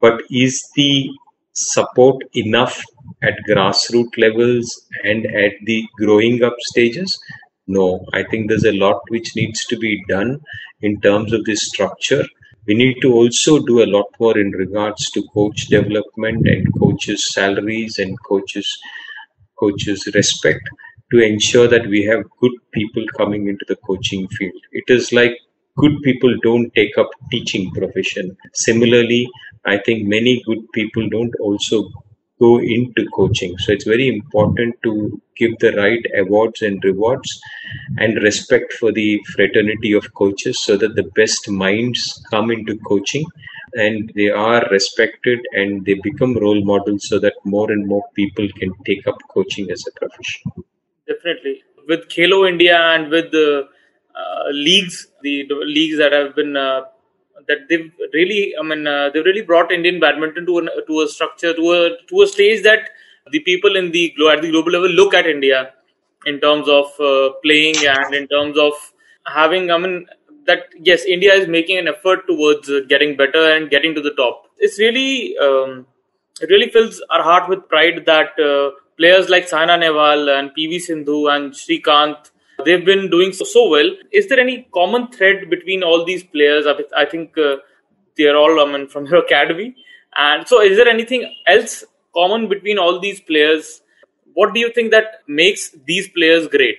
But 0.00 0.22
is 0.30 0.68
the 0.76 1.08
support 1.52 2.22
enough 2.34 2.82
at 3.22 3.34
grassroots 3.48 4.16
levels 4.18 4.86
and 5.04 5.26
at 5.26 5.52
the 5.64 5.84
growing 5.96 6.42
up 6.42 6.54
stages? 6.60 7.18
No, 7.66 8.04
I 8.12 8.24
think 8.24 8.48
there's 8.48 8.64
a 8.64 8.72
lot 8.72 9.00
which 9.08 9.36
needs 9.36 9.64
to 9.66 9.78
be 9.78 10.02
done 10.08 10.40
in 10.82 11.00
terms 11.00 11.32
of 11.32 11.44
the 11.44 11.56
structure. 11.56 12.24
We 12.66 12.74
need 12.74 13.00
to 13.02 13.12
also 13.12 13.58
do 13.64 13.82
a 13.82 13.92
lot 13.96 14.06
more 14.18 14.38
in 14.38 14.50
regards 14.50 15.10
to 15.12 15.22
coach 15.34 15.68
development 15.68 16.46
and 16.46 16.66
coaches' 16.78 17.32
salaries 17.32 17.98
and 17.98 18.16
coaches 18.24 18.78
coaches' 19.58 20.08
respect 20.14 20.68
to 21.10 21.18
ensure 21.18 21.68
that 21.68 21.86
we 21.86 22.04
have 22.04 22.24
good 22.40 22.52
people 22.72 23.04
coming 23.16 23.48
into 23.48 23.64
the 23.68 23.76
coaching 23.76 24.28
field. 24.28 24.60
It 24.72 24.84
is 24.88 25.12
like 25.12 25.36
good 25.76 26.00
people 26.02 26.34
don't 26.42 26.72
take 26.74 26.96
up 26.98 27.10
teaching 27.30 27.70
profession. 27.72 28.36
Similarly, 28.54 29.28
I 29.64 29.78
think 29.78 30.06
many 30.06 30.42
good 30.46 30.70
people 30.72 31.08
don't 31.08 31.34
also 31.40 31.90
go 32.40 32.58
into 32.58 33.06
coaching. 33.14 33.56
So 33.58 33.72
it's 33.72 33.84
very 33.84 34.08
important 34.08 34.76
to 34.84 35.20
give 35.36 35.58
the 35.58 35.72
right 35.72 36.04
awards 36.18 36.62
and 36.62 36.82
rewards 36.82 37.40
and 37.98 38.22
respect 38.22 38.72
for 38.74 38.92
the 38.92 39.20
fraternity 39.34 39.92
of 39.92 40.14
coaches 40.14 40.62
so 40.64 40.76
that 40.76 40.94
the 40.94 41.10
best 41.14 41.50
minds 41.50 42.22
come 42.30 42.50
into 42.50 42.78
coaching 42.78 43.26
and 43.74 44.10
they 44.16 44.30
are 44.30 44.66
respected 44.70 45.40
and 45.52 45.84
they 45.84 45.94
become 46.02 46.34
role 46.36 46.64
models 46.64 47.08
so 47.08 47.18
that 47.18 47.34
more 47.44 47.70
and 47.70 47.86
more 47.86 48.04
people 48.14 48.48
can 48.58 48.72
take 48.86 49.06
up 49.06 49.18
coaching 49.32 49.70
as 49.70 49.84
a 49.86 49.98
profession 49.98 50.52
definitely 51.12 51.56
with 51.88 52.08
Khelo 52.14 52.48
India 52.48 52.78
and 52.94 53.10
with 53.10 53.30
the 53.32 53.68
uh, 54.14 54.48
leagues, 54.52 55.08
the, 55.22 55.46
leagues 55.76 55.98
that 55.98 56.12
have 56.12 56.34
been 56.34 56.56
uh, 56.56 56.82
that 57.48 57.68
they've 57.68 57.90
really, 58.12 58.54
I 58.58 58.62
mean, 58.62 58.86
uh, 58.86 59.10
they've 59.12 59.24
really 59.24 59.42
brought 59.42 59.72
Indian 59.72 59.98
badminton 60.00 60.46
to 60.46 60.58
a 60.58 60.62
to 60.86 61.00
a 61.00 61.08
structure 61.08 61.52
to 61.54 61.72
a 61.72 61.80
to 62.08 62.22
a 62.22 62.26
stage 62.26 62.62
that 62.64 62.90
the 63.32 63.40
people 63.40 63.76
in 63.76 63.90
the 63.92 64.14
at 64.32 64.42
the 64.42 64.50
global 64.50 64.72
level 64.72 64.88
look 64.88 65.14
at 65.14 65.26
India 65.26 65.72
in 66.26 66.40
terms 66.40 66.68
of 66.68 66.86
uh, 67.00 67.30
playing 67.42 67.76
and 67.86 68.14
in 68.14 68.26
terms 68.28 68.58
of 68.58 68.72
having, 69.26 69.70
I 69.70 69.78
mean, 69.78 70.06
that 70.46 70.66
yes, 70.90 71.04
India 71.04 71.32
is 71.34 71.48
making 71.48 71.78
an 71.78 71.88
effort 71.88 72.26
towards 72.26 72.68
uh, 72.68 72.80
getting 72.88 73.16
better 73.16 73.52
and 73.54 73.70
getting 73.70 73.94
to 73.94 74.00
the 74.00 74.14
top. 74.22 74.46
It's 74.58 74.78
really. 74.78 75.36
Um, 75.38 75.86
it 76.42 76.48
really 76.48 76.70
fills 76.70 77.02
our 77.10 77.22
heart 77.22 77.48
with 77.50 77.68
pride 77.68 78.04
that 78.06 78.38
uh, 78.40 78.70
players 79.00 79.30
like 79.30 79.48
Saina 79.48 79.76
Nehwal 79.82 80.28
and 80.38 80.50
PV 80.56 80.80
Sindhu 80.80 81.28
and 81.28 81.52
Srikanth, 81.52 82.30
they've 82.64 82.84
been 82.84 83.08
doing 83.10 83.32
so, 83.32 83.44
so 83.44 83.68
well. 83.68 83.90
Is 84.12 84.28
there 84.28 84.38
any 84.38 84.68
common 84.74 85.08
thread 85.08 85.48
between 85.48 85.82
all 85.82 86.04
these 86.04 86.22
players? 86.22 86.66
I 86.66 87.06
think 87.06 87.38
uh, 87.38 87.56
they're 88.16 88.36
all 88.36 88.60
I 88.60 88.70
mean, 88.70 88.88
from 88.88 89.06
your 89.12 89.20
academy. 89.20 89.74
And 90.14 90.46
so, 90.46 90.60
is 90.60 90.76
there 90.76 90.88
anything 90.88 91.32
else 91.46 91.84
common 92.14 92.48
between 92.48 92.78
all 92.78 93.00
these 93.00 93.20
players? 93.20 93.80
What 94.34 94.54
do 94.54 94.60
you 94.60 94.72
think 94.72 94.90
that 94.90 95.22
makes 95.26 95.70
these 95.86 96.08
players 96.08 96.46
great? 96.48 96.78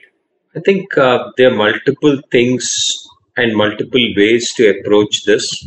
I 0.55 0.60
think 0.60 0.97
uh, 0.97 1.31
there 1.38 1.51
are 1.51 1.55
multiple 1.55 2.19
things 2.31 3.07
and 3.38 3.55
multiple 3.55 4.05
ways 4.17 4.53
to 4.55 4.69
approach 4.69 5.23
this. 5.23 5.65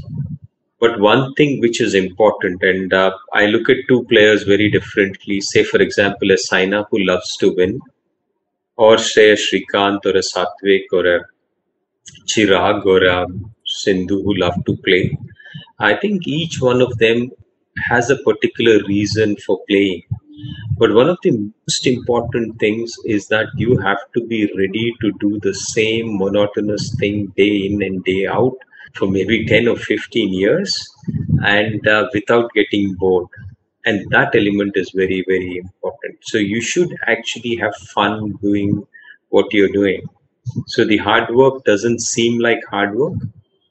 But 0.85 1.01
one 1.01 1.33
thing 1.35 1.61
which 1.61 1.81
is 1.81 1.95
important, 1.95 2.63
and 2.63 2.93
uh, 2.93 3.13
I 3.33 3.47
look 3.47 3.71
at 3.71 3.89
two 3.89 4.05
players 4.05 4.43
very 4.43 4.71
differently. 4.71 5.41
Say, 5.41 5.65
for 5.65 5.81
example, 5.81 6.31
a 6.31 6.37
Saina 6.37 6.87
who 6.91 6.99
loves 7.11 7.37
to 7.39 7.55
win, 7.55 7.81
or 8.77 8.99
say 8.99 9.31
a 9.31 9.37
Srikanth 9.37 10.05
or 10.05 10.17
a 10.23 10.27
Satvik 10.33 10.85
or 10.93 11.07
a 11.07 11.21
Chirag 12.27 12.85
or 12.85 13.03
a 13.05 13.27
Sindhu 13.65 14.23
who 14.25 14.35
love 14.35 14.63
to 14.67 14.77
play. 14.89 15.17
I 15.79 15.95
think 15.95 16.27
each 16.27 16.61
one 16.61 16.83
of 16.83 16.99
them 16.99 17.31
has 17.91 18.11
a 18.11 18.19
particular 18.19 18.85
reason 18.87 19.37
for 19.37 19.61
playing. 19.69 20.03
But 20.77 20.93
one 20.93 21.09
of 21.09 21.19
the 21.23 21.33
most 21.33 21.87
important 21.87 22.61
things 22.61 22.95
is 23.07 23.29
that 23.29 23.47
you 23.57 23.79
have 23.79 24.01
to 24.15 24.27
be 24.27 24.53
ready 24.59 24.93
to 25.01 25.13
do 25.19 25.41
the 25.41 25.55
same 25.55 26.19
monotonous 26.19 26.95
thing 27.01 27.33
day 27.39 27.69
in 27.69 27.83
and 27.83 28.05
day 28.05 28.27
out 28.27 28.59
for 28.95 29.09
maybe 29.09 29.47
10 29.47 29.69
or 29.69 29.77
15 29.77 30.33
years 30.33 30.75
and 31.45 31.87
uh, 31.87 32.09
without 32.13 32.51
getting 32.55 32.95
bored. 32.95 33.29
And 33.87 34.09
that 34.11 34.35
element 34.35 34.77
is 34.77 34.91
very 34.91 35.25
very 35.29 35.59
important. 35.59 36.19
So 36.23 36.39
you 36.39 36.61
should 36.61 36.95
actually 37.07 37.57
have 37.57 37.75
fun 37.95 38.39
doing 38.41 38.87
what 39.29 39.53
you're 39.53 39.77
doing. 39.81 40.03
So 40.67 40.85
the 40.85 40.99
hard 40.99 41.35
work 41.35 41.65
doesn't 41.65 42.01
seem 42.01 42.39
like 42.39 42.61
hard 42.71 42.95
work 42.95 43.15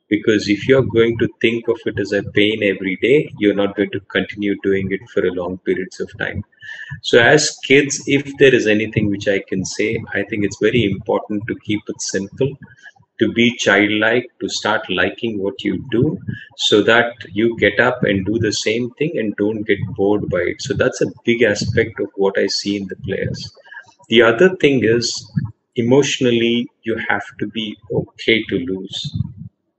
because 0.09 0.49
if 0.49 0.67
you're 0.67 0.89
going 0.97 1.17
to 1.19 1.27
think 1.41 1.67
of 1.67 1.79
it 1.85 1.99
as 1.99 2.11
a 2.11 2.23
pain 2.37 2.63
every 2.63 2.97
day, 3.01 3.31
you're 3.39 3.55
not 3.55 3.75
going 3.75 3.91
to 3.91 3.99
continue 4.01 4.55
doing 4.61 4.91
it 4.91 5.01
for 5.11 5.25
a 5.25 5.31
long 5.31 5.57
periods 5.59 5.99
of 5.99 6.09
time. 6.19 6.43
So 7.01 7.19
as 7.19 7.57
kids, 7.63 8.03
if 8.07 8.31
there 8.37 8.53
is 8.53 8.67
anything 8.67 9.09
which 9.09 9.27
I 9.27 9.39
can 9.47 9.65
say, 9.65 10.03
I 10.13 10.23
think 10.23 10.45
it's 10.45 10.59
very 10.61 10.83
important 10.91 11.47
to 11.47 11.55
keep 11.65 11.81
it 11.87 12.01
simple 12.01 12.57
to 13.19 13.31
be 13.31 13.55
childlike, 13.57 14.27
to 14.41 14.49
start 14.49 14.89
liking 14.89 15.39
what 15.39 15.63
you 15.63 15.85
do, 15.91 16.19
so 16.57 16.81
that 16.81 17.13
you 17.31 17.57
get 17.57 17.79
up 17.79 18.03
and 18.03 18.25
do 18.25 18.39
the 18.39 18.51
same 18.51 18.89
thing 18.91 19.17
and 19.17 19.35
don't 19.35 19.63
get 19.63 19.79
bored 19.95 20.29
by 20.29 20.39
it. 20.39 20.61
So 20.61 20.73
that's 20.73 21.01
a 21.01 21.11
big 21.23 21.43
aspect 21.43 21.99
of 21.99 22.09
what 22.15 22.37
I 22.37 22.47
see 22.47 22.75
in 22.77 22.87
the 22.87 22.95
players. 22.97 23.55
The 24.09 24.23
other 24.23 24.55
thing 24.55 24.83
is 24.83 25.29
emotionally, 25.75 26.69
you 26.83 26.97
have 27.09 27.25
to 27.39 27.47
be 27.47 27.77
okay 27.93 28.43
to 28.49 28.55
lose. 28.57 29.15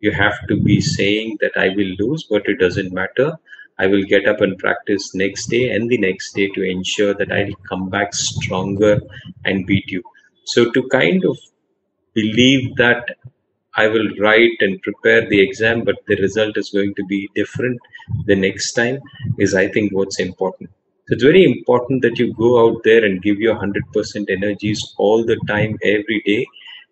You 0.00 0.12
have 0.12 0.46
to 0.48 0.60
be 0.60 0.80
saying 0.80 1.38
that 1.40 1.52
I 1.56 1.68
will 1.70 1.94
lose, 1.98 2.24
but 2.28 2.46
it 2.46 2.58
doesn't 2.58 2.92
matter. 2.92 3.38
I 3.78 3.86
will 3.88 4.04
get 4.04 4.28
up 4.28 4.40
and 4.40 4.56
practice 4.58 5.14
next 5.14 5.46
day 5.46 5.70
and 5.70 5.90
the 5.90 5.98
next 5.98 6.34
day 6.34 6.48
to 6.48 6.62
ensure 6.62 7.14
that 7.14 7.32
I'll 7.32 7.54
come 7.68 7.90
back 7.90 8.14
stronger 8.14 9.00
and 9.44 9.66
beat 9.66 9.90
you. 9.90 10.02
So 10.44 10.70
to 10.70 10.88
kind 10.88 11.24
of 11.24 11.38
believe 12.14 12.76
that 12.76 13.04
I 13.76 13.88
will 13.88 14.08
write 14.20 14.56
and 14.60 14.80
prepare 14.82 15.28
the 15.28 15.40
exam, 15.40 15.82
but 15.84 15.96
the 16.06 16.16
result 16.16 16.56
is 16.56 16.70
going 16.70 16.94
to 16.94 17.04
be 17.06 17.28
different 17.34 17.80
the 18.26 18.36
next 18.36 18.72
time 18.72 19.00
is, 19.38 19.54
I 19.54 19.68
think, 19.68 19.92
what's 19.92 20.20
important. 20.20 20.70
So 21.06 21.14
it's 21.14 21.24
very 21.24 21.44
important 21.44 22.02
that 22.02 22.18
you 22.18 22.32
go 22.34 22.64
out 22.64 22.82
there 22.84 23.04
and 23.04 23.20
give 23.20 23.38
your 23.38 23.56
100% 23.56 24.30
energies 24.30 24.94
all 24.96 25.24
the 25.24 25.38
time, 25.48 25.76
every 25.82 26.22
day. 26.24 26.46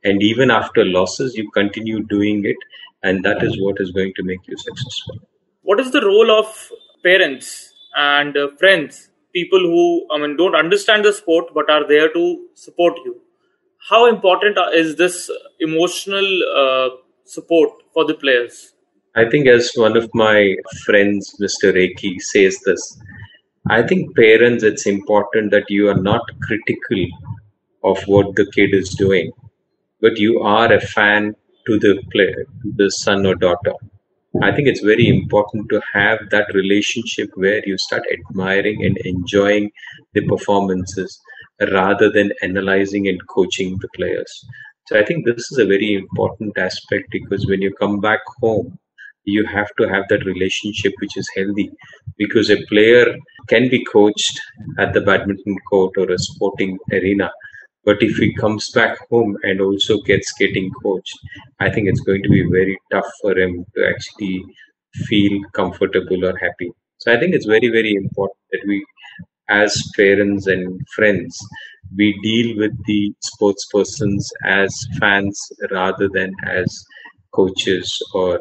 And 0.05 0.23
even 0.23 0.51
after 0.51 0.85
losses, 0.85 1.37
you 1.37 1.51
continue 1.53 2.03
doing 2.03 2.45
it. 2.45 2.57
And 3.05 3.25
that 3.25 3.43
is 3.43 3.61
what 3.61 3.81
is 3.81 3.93
going 3.93 4.13
to 4.17 4.23
make 4.25 4.41
you 4.47 4.57
successful. 4.57 5.19
What 5.63 5.79
is 5.79 5.93
the 5.93 6.05
role 6.05 6.31
of 6.31 6.71
parents 7.05 7.73
and 7.97 8.37
uh, 8.37 8.49
friends, 8.59 9.09
people 9.33 9.61
who, 9.61 10.07
I 10.13 10.19
mean, 10.19 10.37
don't 10.37 10.57
understand 10.57 11.05
the 11.05 11.13
sport 11.13 11.47
but 11.55 11.71
are 11.71 11.87
there 11.87 12.13
to 12.13 12.47
support 12.55 12.97
you? 13.05 13.21
How 13.89 14.07
important 14.07 14.59
is 14.75 14.97
this 14.97 15.31
emotional 15.61 16.27
uh, 16.57 16.89
support 17.25 17.71
for 17.93 18.05
the 18.05 18.15
players? 18.15 18.75
I 19.15 19.29
think, 19.29 19.47
as 19.47 19.73
one 19.75 19.97
of 19.97 20.09
my 20.15 20.57
friends, 20.85 21.37
Mr. 21.41 21.73
Reiki, 21.75 22.21
says 22.21 22.59
this, 22.65 22.99
I 23.69 23.83
think 23.83 24.17
parents, 24.17 24.65
it's 24.65 24.87
important 24.87 25.51
that 25.51 25.69
you 25.69 25.89
are 25.89 26.01
not 26.01 26.23
critical 26.43 27.07
of 27.85 28.03
what 28.07 28.37
the 28.37 28.51
kid 28.53 28.73
is 28.73 28.91
doing, 28.91 29.33
but 30.01 30.17
you 30.17 30.41
are 30.41 30.73
a 30.73 30.81
fan 30.81 31.35
to 31.67 31.79
the 31.79 32.03
player, 32.13 32.47
the 32.77 32.91
son 32.91 33.27
or 33.27 33.35
daughter. 33.35 33.75
I 34.43 34.51
think 34.53 34.67
it's 34.67 34.81
very 34.81 35.09
important 35.09 35.69
to 35.69 35.83
have 35.93 36.31
that 36.31 36.55
relationship 36.55 37.31
where 37.35 37.63
you 37.67 37.77
start 37.77 38.03
admiring 38.11 38.85
and 38.85 38.97
enjoying 39.05 39.71
the 40.15 40.27
performances 40.27 41.21
rather 41.73 42.11
than 42.11 42.33
analyzing 42.43 43.09
and 43.09 43.21
coaching 43.29 43.79
the 43.81 43.89
players. 43.95 44.45
So 44.89 44.99
I 44.99 45.05
think 45.05 45.25
this 45.25 45.51
is 45.53 45.59
a 45.59 45.67
very 45.67 45.95
important 45.95 46.59
aspect 46.59 47.07
because 47.11 47.47
when 47.47 47.63
you 47.63 47.73
come 47.75 48.01
back 48.01 48.21
home, 48.41 48.79
you 49.25 49.45
have 49.47 49.69
to 49.79 49.89
have 49.89 50.05
that 50.09 50.25
relationship 50.25 50.93
which 51.01 51.17
is 51.17 51.29
healthy 51.37 51.71
because 52.19 52.51
a 52.51 52.65
player 52.69 53.15
can 53.49 53.69
be 53.69 53.85
coached 53.85 54.41
at 54.79 54.93
the 54.93 55.01
badminton 55.01 55.57
court 55.71 55.93
or 55.97 56.11
a 56.11 56.19
sporting 56.19 56.77
arena 56.93 57.31
but 57.85 58.03
if 58.03 58.17
he 58.17 58.35
comes 58.35 58.71
back 58.71 58.99
home 59.11 59.37
and 59.45 59.61
also 59.61 60.01
gets 60.11 60.33
getting 60.33 60.71
coached 60.83 61.19
i 61.61 61.71
think 61.71 61.89
it's 61.89 62.01
going 62.09 62.23
to 62.23 62.29
be 62.29 62.43
very 62.51 62.77
tough 62.93 63.11
for 63.21 63.39
him 63.39 63.65
to 63.77 63.87
actually 63.89 64.45
feel 65.09 65.41
comfortable 65.61 66.25
or 66.25 66.37
happy 66.39 66.71
so 66.99 67.13
i 67.13 67.19
think 67.19 67.35
it's 67.35 67.47
very 67.47 67.69
very 67.69 67.95
important 67.95 68.41
that 68.53 68.63
we 68.67 68.85
as 69.61 69.75
parents 69.97 70.47
and 70.47 70.81
friends, 70.97 71.39
we 71.97 72.07
deal 72.23 72.57
with 72.57 72.73
the 72.87 73.13
sports 73.21 73.67
persons 73.73 74.31
as 74.45 74.75
fans 74.99 75.39
rather 75.71 76.09
than 76.09 76.33
as 76.47 76.85
coaches 77.35 77.89
or 78.15 78.41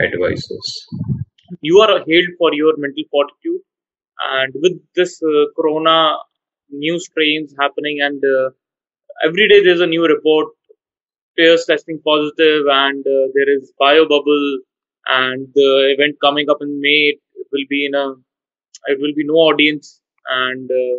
advisors. 0.00 0.86
You 1.60 1.78
are 1.80 2.04
hailed 2.06 2.32
for 2.38 2.52
your 2.54 2.76
mental 2.76 3.04
fortitude, 3.10 3.62
and 4.36 4.52
with 4.56 4.76
this 4.94 5.22
uh, 5.22 5.46
corona 5.56 6.16
new 6.70 6.98
strains 6.98 7.54
happening, 7.58 8.00
and 8.02 8.22
uh, 8.24 8.50
every 9.26 9.48
day 9.48 9.62
there's 9.62 9.80
a 9.80 9.86
new 9.86 10.04
report, 10.06 10.48
players 11.36 11.64
testing 11.66 12.00
positive, 12.04 12.64
and 12.70 13.06
uh, 13.06 13.26
there 13.34 13.50
is 13.56 13.72
bio 13.78 14.06
bubble, 14.08 14.58
and 15.06 15.48
the 15.54 15.94
event 15.96 16.16
coming 16.20 16.50
up 16.50 16.58
in 16.60 16.80
May 16.80 17.16
will 17.52 17.66
be 17.68 17.86
in 17.86 17.94
a 17.94 18.06
it 18.86 18.98
will 19.00 19.14
be 19.16 19.24
no 19.24 19.34
audience 19.34 20.00
and 20.28 20.70
uh, 20.70 20.96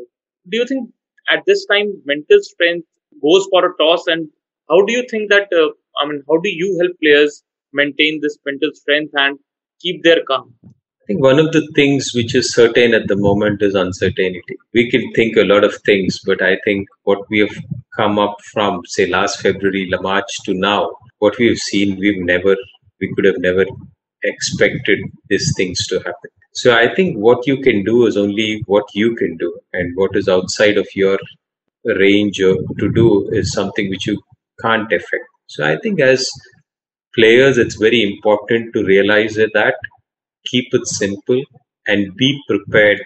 do 0.50 0.58
you 0.58 0.66
think 0.66 0.90
at 1.30 1.44
this 1.46 1.66
time 1.66 2.02
mental 2.06 2.40
strength 2.42 2.88
goes 3.22 3.48
for 3.50 3.66
a 3.66 3.78
toss? 3.78 4.08
And 4.08 4.30
how 4.70 4.84
do 4.86 4.94
you 4.94 5.06
think 5.10 5.30
that? 5.30 5.48
Uh, 5.52 5.70
I 6.02 6.08
mean, 6.08 6.22
how 6.30 6.38
do 6.38 6.50
you 6.50 6.78
help 6.82 6.98
players 7.02 7.44
maintain 7.74 8.20
this 8.22 8.38
mental 8.46 8.72
strength 8.74 9.14
and 9.16 9.40
keep 9.82 10.04
their 10.04 10.24
calm? 10.28 10.54
I 10.64 11.06
think 11.08 11.22
one 11.22 11.40
of 11.40 11.52
the 11.52 11.68
things 11.76 12.12
which 12.16 12.34
is 12.34 12.52
certain 12.52 12.96
at 12.96 13.08
the 13.08 13.16
moment 13.16 13.62
is 13.62 13.76
uncertainty. 13.76 14.42
We 14.74 14.90
can 14.90 15.12
think 15.14 15.38
a 15.38 15.44
lot 15.44 15.64
of 15.64 15.76
things, 15.86 16.20
but 16.26 16.42
I 16.42 16.58
think 16.66 16.88
what 17.04 17.20
we 17.30 17.40
have 17.40 17.56
come 17.96 18.18
up 18.18 18.38
from, 18.52 18.82
say, 18.86 19.06
last 19.06 19.40
February, 19.40 19.88
March 20.02 20.32
to 20.46 20.56
now, 20.56 20.90
what 21.20 21.38
we 21.38 21.48
have 21.50 21.60
seen, 21.60 22.00
we've 22.00 22.24
never, 22.26 22.56
we 23.00 23.14
could 23.14 23.26
have 23.26 23.38
never 23.38 23.66
expected 24.24 25.00
these 25.30 25.54
things 25.56 25.86
to 25.88 26.00
happen. 26.00 26.32
So 26.56 26.76
I 26.76 26.94
think 26.96 27.18
what 27.18 27.46
you 27.46 27.58
can 27.62 27.84
do 27.84 28.08
is 28.08 28.18
only 28.18 28.64
what 28.66 28.86
you 28.94 29.16
can 29.16 29.38
do, 29.38 29.60
and 29.74 29.96
what 29.96 30.16
is 30.16 30.28
outside 30.28 30.78
of 30.78 30.88
your 30.96 31.20
range 31.86 32.38
to 32.38 32.92
do 32.96 33.30
is 33.32 33.54
something 33.54 33.90
which 33.90 34.08
you 34.08 34.22
can't 34.62 34.92
affect. 34.92 35.26
So 35.48 35.66
I 35.66 35.78
think 35.78 36.00
as 36.02 36.30
players, 37.16 37.58
it's 37.58 37.76
very 37.76 38.02
important 38.04 38.74
to 38.74 38.84
realize 38.84 39.36
that 39.36 39.76
keep 40.46 40.74
it 40.74 40.88
simple 40.88 41.42
and 41.88 42.16
be 42.16 42.40
prepared 42.48 43.04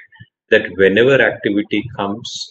that 0.51 0.69
whenever 0.77 1.21
activity 1.21 1.83
comes 1.95 2.47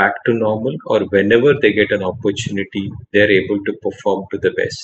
back 0.00 0.14
to 0.26 0.34
normal 0.34 0.76
or 0.86 1.00
whenever 1.14 1.54
they 1.60 1.72
get 1.72 1.90
an 1.98 2.02
opportunity, 2.02 2.84
they're 3.12 3.36
able 3.40 3.60
to 3.68 3.72
perform 3.82 4.24
to 4.32 4.38
the 4.38 4.52
best. 4.62 4.80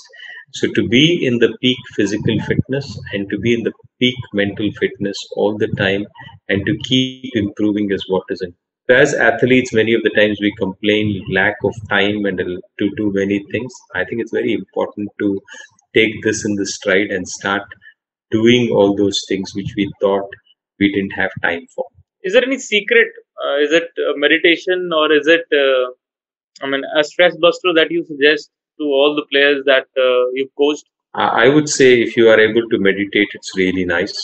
So 0.54 0.68
to 0.74 0.88
be 0.88 1.26
in 1.26 1.38
the 1.38 1.56
peak 1.60 1.78
physical 1.94 2.38
fitness 2.48 2.86
and 3.12 3.28
to 3.30 3.38
be 3.38 3.54
in 3.54 3.62
the 3.62 3.72
peak 4.00 4.14
mental 4.32 4.70
fitness 4.80 5.16
all 5.36 5.58
the 5.58 5.68
time 5.76 6.06
and 6.48 6.64
to 6.66 6.76
keep 6.88 7.34
improving 7.34 7.90
is 7.90 8.04
what 8.08 8.24
is 8.30 8.40
it. 8.40 8.54
As 8.88 9.14
athletes, 9.14 9.72
many 9.72 9.94
of 9.94 10.02
the 10.04 10.10
times 10.10 10.38
we 10.40 10.52
complain 10.56 11.24
lack 11.32 11.56
of 11.64 11.74
time 11.90 12.24
and 12.24 12.38
to 12.38 12.90
do 12.96 13.10
many 13.12 13.44
things. 13.50 13.72
I 13.94 14.04
think 14.04 14.20
it's 14.20 14.32
very 14.32 14.52
important 14.52 15.10
to 15.20 15.40
take 15.94 16.22
this 16.22 16.44
in 16.44 16.54
the 16.54 16.66
stride 16.66 17.10
and 17.10 17.26
start 17.26 17.62
doing 18.30 18.70
all 18.70 18.94
those 18.96 19.18
things 19.28 19.52
which 19.56 19.72
we 19.76 19.90
thought 20.00 20.28
we 20.78 20.92
didn't 20.92 21.18
have 21.22 21.30
time 21.42 21.66
for. 21.74 21.84
Is 22.22 22.34
there 22.34 22.44
any 22.44 22.58
secret? 22.58 23.08
Uh, 23.44 23.56
is 23.58 23.72
it 23.72 23.90
uh, 23.98 24.12
meditation 24.16 24.90
or 24.92 25.12
is 25.12 25.26
it, 25.26 25.44
uh, 25.52 26.64
I 26.64 26.70
mean, 26.70 26.82
a 26.98 27.04
stress 27.04 27.36
buster 27.36 27.72
that 27.74 27.90
you 27.90 28.04
suggest 28.04 28.50
to 28.78 28.84
all 28.84 29.14
the 29.14 29.26
players 29.30 29.64
that 29.66 29.86
uh, 29.96 30.30
you've 30.34 30.54
coached? 30.56 30.84
I 31.14 31.48
would 31.48 31.68
say 31.68 32.02
if 32.02 32.16
you 32.16 32.28
are 32.28 32.38
able 32.38 32.68
to 32.68 32.78
meditate, 32.78 33.28
it's 33.32 33.56
really 33.56 33.86
nice. 33.86 34.14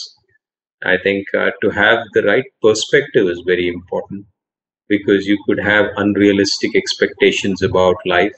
I 0.84 0.98
think 1.02 1.26
uh, 1.34 1.50
to 1.62 1.70
have 1.70 2.00
the 2.12 2.22
right 2.22 2.44
perspective 2.60 3.28
is 3.28 3.42
very 3.46 3.68
important 3.68 4.26
because 4.88 5.26
you 5.26 5.38
could 5.46 5.58
have 5.58 5.86
unrealistic 5.96 6.76
expectations 6.76 7.62
about 7.62 7.96
life. 8.04 8.34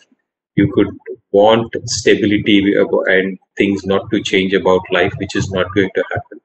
You 0.54 0.72
could 0.72 0.88
want 1.32 1.74
stability 1.86 2.74
and 2.76 3.38
things 3.56 3.84
not 3.84 4.08
to 4.12 4.22
change 4.22 4.52
about 4.52 4.82
life, 4.92 5.12
which 5.16 5.34
is 5.34 5.50
not 5.50 5.66
going 5.74 5.90
to 5.96 6.04
happen. 6.12 6.40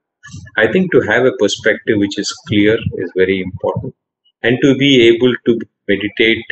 I 0.57 0.71
think 0.71 0.91
to 0.91 1.01
have 1.01 1.25
a 1.25 1.37
perspective 1.37 1.99
which 1.99 2.17
is 2.17 2.31
clear 2.47 2.77
is 2.97 3.11
very 3.15 3.41
important. 3.41 3.93
And 4.43 4.57
to 4.61 4.75
be 4.75 5.07
able 5.07 5.33
to 5.45 5.59
meditate 5.87 6.43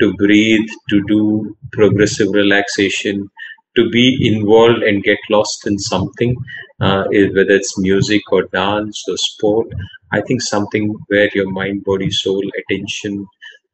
to 0.00 0.12
breathe, 0.14 0.68
to 0.90 1.02
do 1.06 1.56
progressive 1.72 2.28
relaxation, 2.32 3.28
to 3.76 3.90
be 3.90 4.18
involved 4.26 4.82
and 4.82 5.02
get 5.02 5.18
lost 5.30 5.66
in 5.66 5.78
something, 5.78 6.36
uh, 6.80 7.04
whether 7.10 7.54
it's 7.60 7.78
music 7.78 8.22
or 8.32 8.44
dance 8.52 9.04
or 9.08 9.16
sport. 9.16 9.68
I 10.12 10.20
think 10.22 10.42
something 10.42 10.94
where 11.08 11.28
your 11.34 11.50
mind, 11.50 11.84
body, 11.84 12.10
soul, 12.10 12.42
attention, 12.60 13.26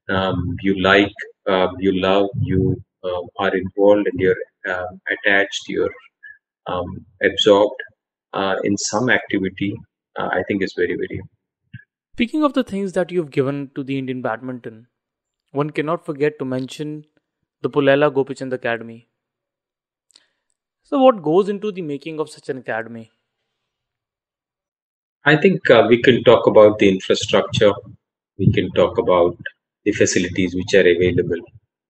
um, 0.09 0.57
you 0.63 0.81
like, 0.81 1.13
uh, 1.49 1.69
you 1.79 2.01
love, 2.01 2.29
you 2.41 2.83
uh, 3.05 3.23
are 3.39 3.57
involved 3.57 4.07
and 4.09 4.21
you're 4.21 4.37
um, 4.69 5.01
attached, 5.11 5.63
you're 5.69 5.93
um, 6.67 7.05
absorbed 7.23 7.81
uh, 8.33 8.57
in 8.65 8.77
some 8.77 9.11
activity, 9.11 9.77
uh, 10.19 10.29
I 10.33 10.43
think 10.49 10.63
is 10.63 10.75
very, 10.77 10.95
very 10.97 11.21
Speaking 12.15 12.43
of 12.43 12.55
the 12.55 12.65
things 12.65 12.93
that 12.95 13.11
you've 13.11 13.31
given 13.31 13.71
to 13.75 13.83
the 13.85 13.99
Indian 13.99 14.23
badminton, 14.23 14.87
one 15.53 15.71
cannot 15.71 16.07
forget 16.07 16.39
to 16.39 16.45
mention 16.45 17.07
the 17.63 17.71
Pullela 17.71 18.11
Gopichand 18.13 18.53
Academy. 18.53 19.09
So, 20.85 21.03
what 21.03 21.23
goes 21.23 21.49
into 21.49 21.73
the 21.73 21.83
making 21.83 22.21
of 22.21 22.31
such 22.31 22.49
an 22.49 22.59
academy? 22.59 23.11
I 25.25 25.37
think 25.37 25.69
uh, 25.71 25.87
we 25.89 26.01
can 26.01 26.23
talk 26.23 26.47
about 26.47 26.79
the 26.79 26.89
infrastructure, 26.89 27.73
we 28.39 28.53
can 28.53 28.71
talk 28.73 28.99
about 28.99 29.37
the 29.85 29.93
facilities 29.93 30.55
which 30.55 30.75
are 30.75 30.87
available. 30.89 31.43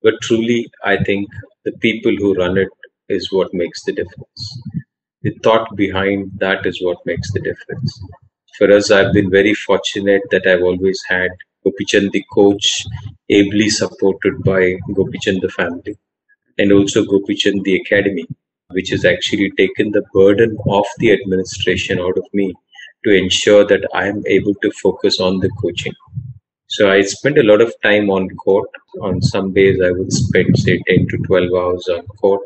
But 0.02 0.14
truly, 0.22 0.70
I 0.84 1.02
think 1.02 1.28
the 1.64 1.72
people 1.72 2.14
who 2.16 2.34
run 2.34 2.56
it 2.58 2.68
is 3.08 3.30
what 3.32 3.52
makes 3.52 3.84
the 3.84 3.92
difference. 3.92 4.62
The 5.22 5.32
thought 5.42 5.76
behind 5.76 6.32
that 6.38 6.64
is 6.66 6.80
what 6.82 6.98
makes 7.06 7.32
the 7.32 7.40
difference. 7.40 8.00
For 8.56 8.70
us, 8.70 8.90
I've 8.90 9.12
been 9.12 9.30
very 9.30 9.52
fortunate 9.52 10.22
that 10.30 10.46
I've 10.46 10.62
always 10.62 11.02
had 11.08 11.30
Gopichand, 11.66 12.12
the 12.12 12.24
coach, 12.32 12.84
ably 13.30 13.68
supported 13.68 14.42
by 14.44 14.78
Gopichand, 14.90 15.40
the 15.42 15.50
family, 15.50 15.96
and 16.58 16.72
also 16.72 17.04
Gopichand, 17.04 17.64
the 17.64 17.76
academy, 17.76 18.26
which 18.70 18.90
has 18.90 19.04
actually 19.04 19.50
taken 19.58 19.90
the 19.92 20.04
burden 20.14 20.56
of 20.68 20.86
the 20.98 21.12
administration 21.12 21.98
out 22.00 22.16
of 22.18 22.24
me 22.32 22.54
to 23.04 23.14
ensure 23.14 23.66
that 23.66 23.88
I 23.94 24.08
am 24.08 24.22
able 24.26 24.54
to 24.62 24.70
focus 24.82 25.20
on 25.20 25.40
the 25.40 25.50
coaching. 25.60 25.94
So 26.68 26.90
I 26.90 27.02
spend 27.02 27.38
a 27.38 27.44
lot 27.44 27.60
of 27.60 27.74
time 27.82 28.10
on 28.10 28.28
court. 28.30 28.70
On 29.02 29.22
some 29.22 29.52
days, 29.52 29.80
I 29.82 29.90
would 29.92 30.12
spend 30.12 30.58
say 30.58 30.80
10 30.88 31.08
to 31.08 31.18
12 31.26 31.50
hours 31.54 31.88
on 31.88 32.06
court, 32.06 32.42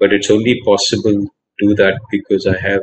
but 0.00 0.12
it's 0.12 0.30
only 0.30 0.60
possible 0.64 1.12
to 1.12 1.30
do 1.58 1.74
that 1.76 2.00
because 2.10 2.46
I 2.46 2.58
have 2.58 2.82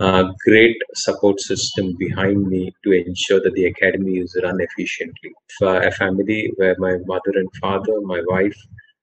a 0.00 0.24
great 0.46 0.76
support 0.94 1.40
system 1.40 1.94
behind 1.98 2.46
me 2.46 2.72
to 2.84 2.92
ensure 2.92 3.40
that 3.40 3.54
the 3.54 3.66
academy 3.66 4.18
is 4.18 4.36
run 4.42 4.60
efficiently. 4.60 5.32
A 5.62 5.90
family 5.90 6.52
where 6.56 6.76
my 6.78 6.96
mother 7.06 7.32
and 7.34 7.48
father, 7.60 8.00
my 8.02 8.22
wife 8.26 8.56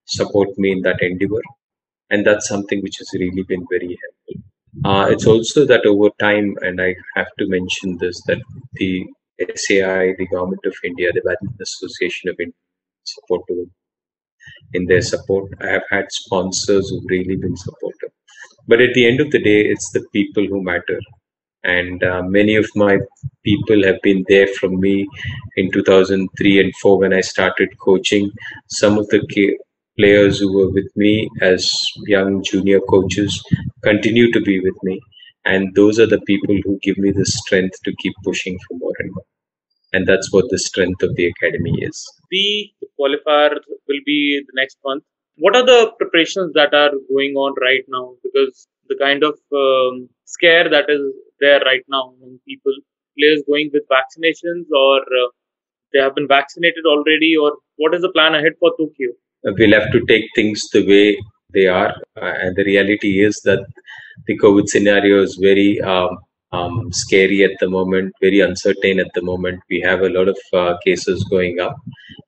support 0.06 0.50
me 0.58 0.72
in 0.72 0.82
that 0.84 1.02
endeavor, 1.02 1.42
and 2.10 2.26
that's 2.26 2.48
something 2.48 2.82
which 2.82 2.98
has 3.00 3.10
really 3.14 3.44
been 3.44 3.66
very 3.70 3.98
helpful. 4.04 4.44
Uh, 4.86 5.08
it's 5.10 5.26
also 5.26 5.66
that 5.66 5.86
over 5.86 6.10
time, 6.20 6.56
and 6.62 6.82
I 6.82 6.96
have 7.16 7.30
to 7.40 7.48
mention 7.48 7.98
this, 8.00 8.22
that 8.28 8.42
the 8.74 9.06
SAI, 9.56 10.14
the 10.18 10.28
Government 10.32 10.66
of 10.66 10.76
India, 10.84 11.12
the 11.14 11.22
Badminton 11.22 11.62
Association 11.62 12.30
of 12.30 12.36
India, 12.40 12.54
supportive 13.04 13.70
in 14.74 14.86
their 14.86 15.02
support. 15.02 15.52
I 15.62 15.68
have 15.68 15.84
had 15.90 16.12
sponsors 16.12 16.90
who've 16.90 17.04
really 17.10 17.36
been 17.36 17.58
supportive. 17.58 18.15
But 18.68 18.82
at 18.82 18.94
the 18.94 19.08
end 19.08 19.22
of 19.22 19.32
the 19.32 19.42
day, 19.42 19.62
it's 19.62 19.92
the 19.92 20.06
people 20.14 20.46
who 20.48 20.64
matter. 20.64 21.00
And 21.64 22.04
uh, 22.04 22.22
many 22.24 22.56
of 22.56 22.70
my 22.76 23.00
people 23.44 23.84
have 23.84 24.02
been 24.04 24.24
there 24.30 24.48
from 24.48 24.80
me 24.80 25.08
in 25.58 25.72
2003 25.72 26.60
and 26.60 26.74
4 26.82 27.00
when 27.00 27.14
I 27.14 27.22
started 27.22 27.70
coaching. 27.80 28.32
Some 28.70 28.98
of 29.00 29.08
the 29.10 29.22
players 29.98 30.40
who 30.40 30.54
were 30.58 30.72
with 30.72 30.90
me 30.96 31.30
as 31.42 31.72
young 32.08 32.44
junior 32.44 32.80
coaches 32.82 33.44
continue 33.84 34.32
to 34.32 34.42
be 34.42 34.60
with 34.60 34.76
me 34.84 35.00
and 35.46 35.74
those 35.76 36.00
are 36.00 36.08
the 36.08 36.22
people 36.22 36.56
who 36.64 36.78
give 36.84 36.98
me 36.98 37.12
the 37.12 37.26
strength 37.26 37.78
to 37.84 37.94
keep 38.02 38.14
pushing 38.24 38.58
for 38.68 38.78
more 38.78 38.94
and 39.00 39.12
more 39.14 39.26
and 39.94 40.08
that's 40.08 40.32
what 40.34 40.46
the 40.50 40.60
strength 40.60 41.04
of 41.04 41.16
the 41.16 41.28
academy 41.34 41.76
is 41.90 41.98
the 42.32 42.72
qualifier 43.00 43.52
will 43.88 44.04
be 44.06 44.42
the 44.48 44.54
next 44.62 44.78
month 44.86 45.04
what 45.38 45.56
are 45.56 45.66
the 45.66 45.92
preparations 46.00 46.54
that 46.54 46.74
are 46.74 46.92
going 47.14 47.36
on 47.36 47.54
right 47.62 47.86
now 47.88 48.16
because 48.24 48.68
the 48.88 48.98
kind 48.98 49.24
of 49.24 49.36
um, 49.64 50.10
scare 50.26 50.70
that 50.70 50.90
is 50.90 51.02
there 51.40 51.62
right 51.62 51.86
now 51.88 52.14
when 52.20 52.40
people 52.48 52.74
players 53.18 53.42
going 53.48 53.70
with 53.74 53.84
vaccinations 53.98 54.66
or 54.84 54.98
uh, 55.00 55.30
they 55.94 56.00
have 56.00 56.16
been 56.16 56.28
vaccinated 56.28 56.86
already 56.86 57.36
or 57.36 57.54
what 57.78 57.94
is 57.96 58.02
the 58.02 58.14
plan 58.18 58.36
ahead 58.36 58.54
for 58.60 58.72
tokyo 58.78 59.10
we'll 59.60 59.80
have 59.80 59.92
to 59.92 60.02
take 60.12 60.26
things 60.36 60.62
the 60.74 60.86
way 60.88 61.18
they 61.54 61.68
are 61.68 61.94
uh, 62.22 62.34
and 62.44 62.56
the 62.56 62.64
reality 62.64 63.24
is 63.24 63.42
that 63.44 63.66
the 64.28 64.38
COVID 64.40 64.68
scenario 64.68 65.22
is 65.22 65.36
very 65.36 65.82
um, 65.82 66.18
um, 66.52 66.92
scary 66.92 67.44
at 67.44 67.52
the 67.60 67.70
moment, 67.70 68.14
very 68.22 68.40
uncertain 68.40 69.00
at 69.00 69.12
the 69.14 69.22
moment. 69.22 69.62
We 69.70 69.82
have 69.82 70.02
a 70.02 70.10
lot 70.10 70.28
of 70.28 70.38
uh, 70.54 70.78
cases 70.86 71.24
going 71.30 71.60
up. 71.60 71.76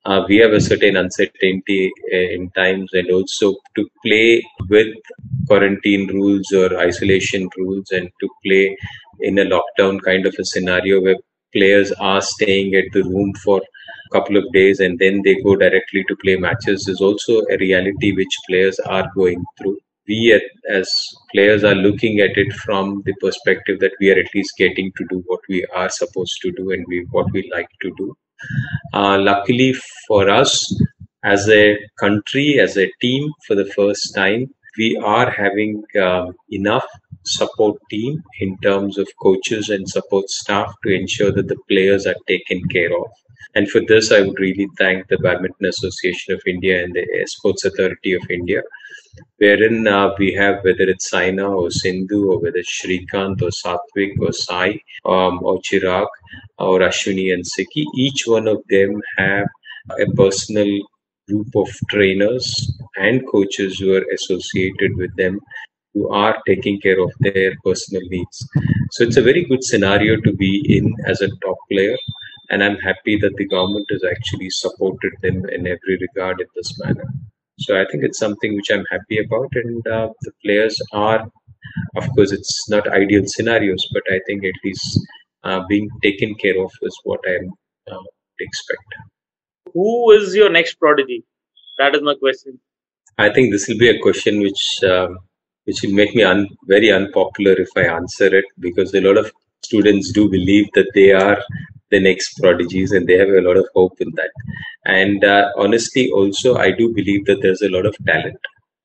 Uh, 0.08 0.24
we 0.28 0.36
have 0.38 0.52
a 0.52 0.60
certain 0.60 0.96
uncertainty 0.96 1.92
uh, 2.12 2.28
in 2.36 2.50
times, 2.50 2.88
and 2.94 3.10
also 3.10 3.54
to 3.76 3.82
play 4.04 4.42
with 4.70 4.92
quarantine 5.46 6.06
rules 6.18 6.50
or 6.52 6.68
isolation 6.78 7.48
rules, 7.58 7.90
and 7.90 8.08
to 8.20 8.28
play 8.44 8.64
in 9.20 9.38
a 9.38 9.44
lockdown 9.54 10.00
kind 10.02 10.24
of 10.26 10.34
a 10.38 10.44
scenario 10.52 11.00
where 11.02 11.18
players 11.52 11.92
are 12.10 12.22
staying 12.22 12.74
at 12.74 12.90
the 12.94 13.02
room 13.04 13.34
for 13.44 13.58
a 13.60 14.10
couple 14.14 14.36
of 14.36 14.50
days 14.52 14.80
and 14.80 14.98
then 14.98 15.20
they 15.24 15.34
go 15.42 15.56
directly 15.56 16.02
to 16.08 16.16
play 16.24 16.36
matches 16.36 16.88
is 16.88 17.00
also 17.00 17.42
a 17.50 17.58
reality 17.58 18.12
which 18.20 18.34
players 18.48 18.78
are 18.80 19.06
going 19.14 19.44
through 19.58 19.76
we 20.08 20.18
as 20.70 20.90
players 21.32 21.64
are 21.64 21.74
looking 21.74 22.20
at 22.20 22.36
it 22.36 22.52
from 22.64 23.02
the 23.04 23.14
perspective 23.20 23.78
that 23.80 23.92
we 24.00 24.10
are 24.10 24.18
at 24.18 24.34
least 24.34 24.54
getting 24.56 24.90
to 24.96 25.04
do 25.10 25.22
what 25.26 25.40
we 25.48 25.64
are 25.74 25.90
supposed 25.90 26.38
to 26.42 26.50
do 26.52 26.70
and 26.72 26.84
we 26.88 27.06
what 27.10 27.30
we 27.32 27.48
like 27.54 27.68
to 27.82 27.92
do. 27.98 28.16
Uh, 28.92 29.18
luckily 29.18 29.74
for 30.06 30.28
us, 30.28 30.80
as 31.24 31.48
a 31.48 31.76
country, 31.98 32.58
as 32.60 32.76
a 32.76 32.90
team, 33.00 33.30
for 33.46 33.54
the 33.54 33.66
first 33.66 34.14
time, 34.14 34.52
we 34.76 34.96
are 34.96 35.30
having 35.30 35.82
um, 36.00 36.34
enough 36.50 36.86
support 37.24 37.76
team 37.90 38.22
in 38.40 38.56
terms 38.58 38.96
of 38.96 39.08
coaches 39.20 39.68
and 39.68 39.88
support 39.88 40.30
staff 40.30 40.72
to 40.84 40.94
ensure 40.94 41.32
that 41.32 41.48
the 41.48 41.58
players 41.68 42.06
are 42.06 42.16
taken 42.26 42.62
care 42.68 42.96
of. 42.96 43.10
And 43.54 43.68
for 43.68 43.80
this, 43.80 44.12
I 44.12 44.20
would 44.20 44.38
really 44.38 44.68
thank 44.78 45.08
the 45.08 45.18
Badminton 45.18 45.66
Association 45.66 46.34
of 46.34 46.42
India 46.46 46.84
and 46.84 46.94
the 46.94 47.04
Sports 47.26 47.64
Authority 47.64 48.12
of 48.12 48.22
India 48.30 48.62
wherein 49.38 49.86
uh, 49.86 50.10
we 50.18 50.32
have 50.34 50.64
whether 50.64 50.84
it's 50.84 51.10
Saina 51.10 51.48
or 51.48 51.70
Sindhu 51.70 52.30
or 52.32 52.40
whether 52.40 52.58
it's 52.58 52.80
Srikanth 52.80 53.42
or 53.42 53.50
Satvik 53.50 54.18
or 54.20 54.32
Sai 54.32 54.80
um, 55.04 55.40
or 55.42 55.58
Chirag 55.60 56.06
or 56.58 56.80
Ashwini 56.80 57.32
and 57.32 57.46
Sikki, 57.46 57.84
each 57.96 58.24
one 58.26 58.48
of 58.48 58.62
them 58.68 59.00
have 59.16 59.46
a 60.00 60.06
personal 60.12 60.70
group 61.28 61.48
of 61.56 61.68
trainers 61.90 62.78
and 62.96 63.26
coaches 63.30 63.78
who 63.78 63.94
are 63.94 64.04
associated 64.14 64.96
with 64.96 65.14
them 65.16 65.38
who 65.94 66.08
are 66.10 66.36
taking 66.46 66.80
care 66.80 67.00
of 67.00 67.12
their 67.20 67.52
personal 67.64 68.02
needs. 68.08 68.48
So 68.92 69.04
it's 69.04 69.16
a 69.16 69.22
very 69.22 69.44
good 69.44 69.64
scenario 69.64 70.20
to 70.20 70.32
be 70.32 70.64
in 70.76 70.94
as 71.06 71.20
a 71.20 71.28
top 71.44 71.58
player. 71.70 71.96
And 72.50 72.62
I'm 72.62 72.76
happy 72.76 73.18
that 73.18 73.36
the 73.36 73.46
government 73.46 73.86
has 73.90 74.02
actually 74.04 74.48
supported 74.50 75.12
them 75.22 75.44
in 75.50 75.66
every 75.66 75.98
regard 76.00 76.40
in 76.40 76.46
this 76.54 76.78
manner. 76.78 77.04
So 77.58 77.80
I 77.80 77.84
think 77.90 78.04
it's 78.04 78.18
something 78.18 78.54
which 78.54 78.70
I'm 78.70 78.84
happy 78.90 79.18
about, 79.24 79.48
and 79.54 79.86
uh, 79.86 80.08
the 80.22 80.32
players 80.44 80.80
are, 80.92 81.28
of 81.96 82.08
course, 82.14 82.32
it's 82.32 82.68
not 82.70 82.88
ideal 82.88 83.22
scenarios, 83.26 83.86
but 83.92 84.02
I 84.10 84.20
think 84.26 84.44
at 84.44 84.54
least 84.64 85.00
uh, 85.44 85.60
being 85.68 85.88
taken 86.02 86.34
care 86.34 86.60
of 86.62 86.70
is 86.82 86.98
what 87.04 87.20
I 87.26 87.36
uh, 87.92 88.02
expect. 88.40 88.88
Who 89.74 90.12
is 90.12 90.34
your 90.34 90.50
next 90.50 90.74
prodigy? 90.74 91.24
That 91.78 91.94
is 91.94 92.02
my 92.02 92.14
question. 92.14 92.60
I 93.18 93.32
think 93.32 93.52
this 93.52 93.68
will 93.68 93.78
be 93.78 93.88
a 93.88 94.00
question 94.00 94.40
which 94.40 94.62
um, 94.84 95.18
which 95.64 95.82
will 95.82 95.92
make 95.92 96.14
me 96.14 96.22
un- 96.22 96.48
very 96.66 96.90
unpopular 96.90 97.52
if 97.52 97.68
I 97.76 97.82
answer 97.82 98.34
it 98.34 98.44
because 98.58 98.94
a 98.94 99.00
lot 99.00 99.18
of 99.18 99.32
students 99.64 100.12
do 100.12 100.30
believe 100.30 100.66
that 100.74 100.90
they 100.94 101.10
are 101.12 101.38
the 101.90 102.00
next 102.00 102.34
prodigies 102.40 102.92
and 102.92 103.06
they 103.06 103.18
have 103.18 103.28
a 103.28 103.40
lot 103.40 103.56
of 103.56 103.68
hope 103.74 103.94
in 104.00 104.10
that. 104.16 104.30
And 104.84 105.24
uh, 105.24 105.50
honestly 105.56 106.10
also 106.12 106.56
i 106.56 106.70
do 106.70 106.92
believe 106.94 107.24
that 107.26 107.40
there's 107.42 107.62
a 107.62 107.68
lot 107.70 107.86
of 107.86 107.96
talent. 108.06 108.38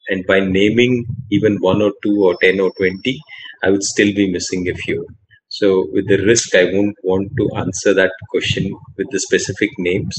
And 0.09 0.25
by 0.27 0.39
naming 0.41 1.05
even 1.31 1.57
one 1.59 1.81
or 1.81 1.91
two 2.03 2.23
or 2.25 2.35
10 2.41 2.59
or 2.59 2.71
20 2.77 3.19
i 3.63 3.69
would 3.69 3.83
still 3.83 4.13
be 4.13 4.31
missing 4.31 4.67
a 4.69 4.75
few. 4.75 5.05
So 5.49 5.87
with 5.93 6.07
the 6.07 6.17
risk 6.25 6.55
i 6.55 6.65
won't 6.65 6.97
want 7.03 7.31
to 7.37 7.49
answer 7.57 7.93
that 7.93 8.11
question 8.31 8.73
with 8.97 9.07
the 9.11 9.19
specific 9.19 9.71
names. 9.77 10.15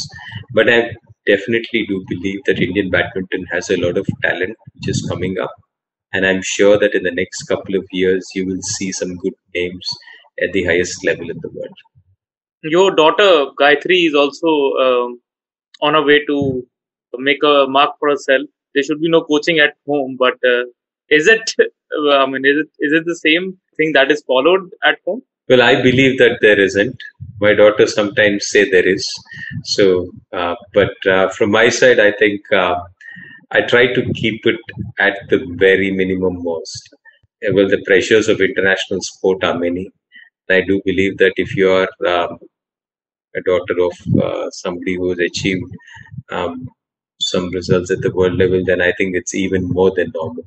But 0.52 0.68
i 0.68 0.90
definitely 1.26 1.86
do 1.88 2.04
believe 2.08 2.40
that 2.46 2.60
indian 2.60 2.90
badminton 2.90 3.44
has 3.52 3.70
a 3.70 3.78
lot 3.84 3.96
of 3.96 4.06
talent 4.22 4.56
which 4.74 4.88
is 4.88 5.06
coming 5.10 5.38
up. 5.38 5.54
And 6.12 6.26
i'm 6.26 6.42
sure 6.42 6.78
that 6.78 6.94
in 6.94 7.02
the 7.04 7.16
next 7.22 7.44
couple 7.44 7.74
of 7.76 7.86
years 7.92 8.24
you 8.34 8.46
will 8.46 8.62
see 8.76 8.92
some 8.92 9.16
good 9.16 9.34
names 9.54 9.88
at 10.42 10.52
the 10.52 10.64
highest 10.64 11.04
level 11.04 11.30
in 11.30 11.38
the 11.42 11.50
world 11.50 11.78
your 12.64 12.94
daughter 12.94 13.46
Gayatri 13.60 14.08
is 14.08 14.14
also 14.14 14.48
um, 14.84 15.20
on 15.82 15.94
a 15.94 16.02
way 16.02 16.24
to 16.26 16.66
make 17.18 17.42
a 17.42 17.66
mark 17.68 17.92
for 17.98 18.10
herself. 18.10 18.42
There 18.74 18.82
should 18.82 19.00
be 19.00 19.08
no 19.08 19.22
coaching 19.22 19.58
at 19.58 19.74
home, 19.86 20.16
but 20.18 20.34
uh, 20.44 20.64
is 21.08 21.28
it? 21.28 21.54
I 22.10 22.26
mean, 22.26 22.44
is 22.44 22.58
it 22.58 22.70
is 22.80 22.92
it 22.92 23.04
the 23.06 23.16
same 23.16 23.58
thing 23.76 23.92
that 23.92 24.10
is 24.10 24.22
followed 24.26 24.70
at 24.84 24.98
home? 25.04 25.22
Well, 25.48 25.62
I 25.62 25.80
believe 25.80 26.18
that 26.18 26.38
there 26.40 26.58
isn't. 26.58 26.96
My 27.40 27.52
daughter 27.52 27.86
sometimes 27.86 28.48
say 28.48 28.68
there 28.68 28.88
is. 28.88 29.06
So, 29.64 30.10
uh, 30.32 30.54
but 30.72 30.94
uh, 31.06 31.28
from 31.28 31.50
my 31.50 31.68
side, 31.68 32.00
I 32.00 32.12
think 32.12 32.40
uh, 32.50 32.76
I 33.50 33.60
try 33.60 33.92
to 33.92 34.12
keep 34.14 34.46
it 34.46 34.58
at 34.98 35.18
the 35.28 35.46
very 35.56 35.90
minimum 35.90 36.42
most. 36.42 36.88
Well, 37.52 37.68
the 37.68 37.82
pressures 37.86 38.28
of 38.28 38.40
international 38.40 39.00
sport 39.02 39.44
are 39.44 39.58
many. 39.58 39.90
I 40.48 40.62
do 40.62 40.80
believe 40.84 41.18
that 41.18 41.34
if 41.36 41.54
you 41.54 41.70
are 41.70 41.88
um, 42.06 42.38
a 43.36 43.40
daughter 43.42 43.76
of 43.80 44.22
uh, 44.22 44.50
somebody 44.50 44.96
who 44.96 45.10
has 45.10 45.18
achieved 45.18 45.70
um, 46.30 46.68
some 47.20 47.50
results 47.50 47.90
at 47.90 48.00
the 48.00 48.14
world 48.14 48.34
level, 48.34 48.62
then 48.64 48.80
I 48.80 48.92
think 48.92 49.16
it's 49.16 49.34
even 49.34 49.68
more 49.68 49.92
than 49.94 50.12
normal. 50.14 50.44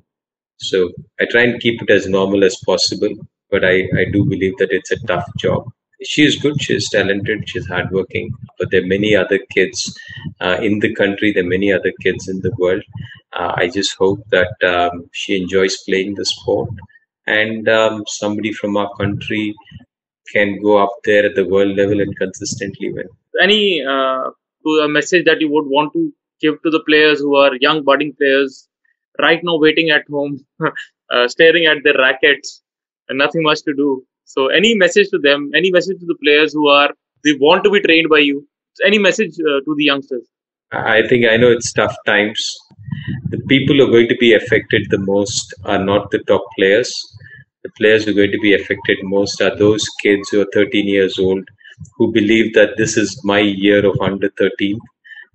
So 0.57 0.91
I 1.19 1.25
try 1.25 1.43
and 1.43 1.61
keep 1.61 1.81
it 1.81 1.89
as 1.89 2.07
normal 2.07 2.43
as 2.43 2.57
possible, 2.65 3.13
but 3.51 3.63
I, 3.63 3.83
I 3.97 4.05
do 4.11 4.25
believe 4.25 4.57
that 4.57 4.71
it's 4.71 4.91
a 4.91 4.99
tough 5.05 5.25
job. 5.37 5.69
She 6.03 6.23
is 6.23 6.35
good, 6.35 6.61
she 6.61 6.75
is 6.75 6.89
talented, 6.89 7.49
she's 7.49 7.67
hardworking, 7.67 8.31
but 8.59 8.69
there 8.69 8.83
are 8.83 8.87
many 8.87 9.15
other 9.15 9.39
kids 9.51 9.97
uh, 10.41 10.57
in 10.61 10.79
the 10.79 10.93
country, 10.93 11.31
there 11.31 11.43
are 11.43 11.47
many 11.47 11.71
other 11.71 11.91
kids 12.01 12.27
in 12.27 12.39
the 12.41 12.51
world. 12.57 12.83
Uh, 13.33 13.53
I 13.55 13.69
just 13.69 13.95
hope 13.97 14.19
that 14.29 14.53
um, 14.63 15.09
she 15.13 15.41
enjoys 15.41 15.77
playing 15.87 16.15
the 16.15 16.25
sport 16.25 16.69
and 17.25 17.67
um, 17.67 18.03
somebody 18.07 18.53
from 18.53 18.77
our 18.77 18.93
country 18.95 19.55
can 20.33 20.61
go 20.61 20.77
up 20.77 20.91
there 21.05 21.25
at 21.25 21.35
the 21.35 21.45
world 21.47 21.75
level 21.75 22.01
and 22.01 22.17
consistently 22.17 22.91
win. 22.91 23.07
Any 23.41 23.83
uh, 23.83 24.29
a 24.83 24.87
message 24.87 25.25
that 25.25 25.41
you 25.41 25.51
would 25.51 25.65
want 25.67 25.93
to 25.93 26.13
give 26.41 26.61
to 26.63 26.69
the 26.69 26.81
players 26.81 27.19
who 27.19 27.35
are 27.35 27.51
young 27.61 27.83
budding 27.83 28.13
players 28.13 28.67
right 29.19 29.39
now 29.43 29.57
waiting 29.57 29.89
at 29.89 30.03
home, 30.09 30.45
uh, 31.11 31.27
staring 31.27 31.65
at 31.65 31.77
their 31.83 31.97
rackets 31.97 32.61
and 33.09 33.17
nothing 33.17 33.43
much 33.43 33.61
to 33.63 33.73
do. 33.73 34.05
So, 34.25 34.47
any 34.47 34.75
message 34.75 35.09
to 35.09 35.19
them? 35.19 35.51
Any 35.55 35.71
message 35.71 35.99
to 35.99 36.05
the 36.05 36.17
players 36.21 36.53
who 36.53 36.67
are 36.67 36.91
they 37.23 37.33
want 37.39 37.63
to 37.63 37.69
be 37.69 37.81
trained 37.81 38.09
by 38.09 38.19
you? 38.19 38.47
Any 38.85 38.99
message 38.99 39.31
uh, 39.39 39.61
to 39.65 39.75
the 39.77 39.85
youngsters? 39.85 40.27
I 40.71 41.07
think 41.07 41.25
I 41.25 41.37
know 41.37 41.49
it's 41.49 41.71
tough 41.71 41.95
times. 42.05 42.55
The 43.29 43.39
people 43.47 43.77
who 43.77 43.87
are 43.87 43.91
going 43.91 44.09
to 44.09 44.17
be 44.17 44.33
affected 44.33 44.87
the 44.89 44.97
most 44.99 45.53
are 45.63 45.83
not 45.83 46.11
the 46.11 46.19
top 46.19 46.43
players. 46.57 46.93
The 47.67 47.73
players 47.77 48.05
who 48.05 48.11
are 48.11 48.13
going 48.13 48.31
to 48.31 48.39
be 48.39 48.53
affected 48.53 48.99
most 49.03 49.41
are 49.41 49.53
those 49.53 49.83
kids 50.01 50.29
who 50.29 50.39
are 50.39 50.47
13 50.53 50.87
years 50.87 51.19
old 51.19 51.43
who 51.97 52.13
believe 52.13 52.53
that 52.53 52.77
this 52.77 52.95
is 52.95 53.19
my 53.25 53.39
year 53.39 53.85
of 53.85 53.99
under 53.99 54.29
13 54.37 54.79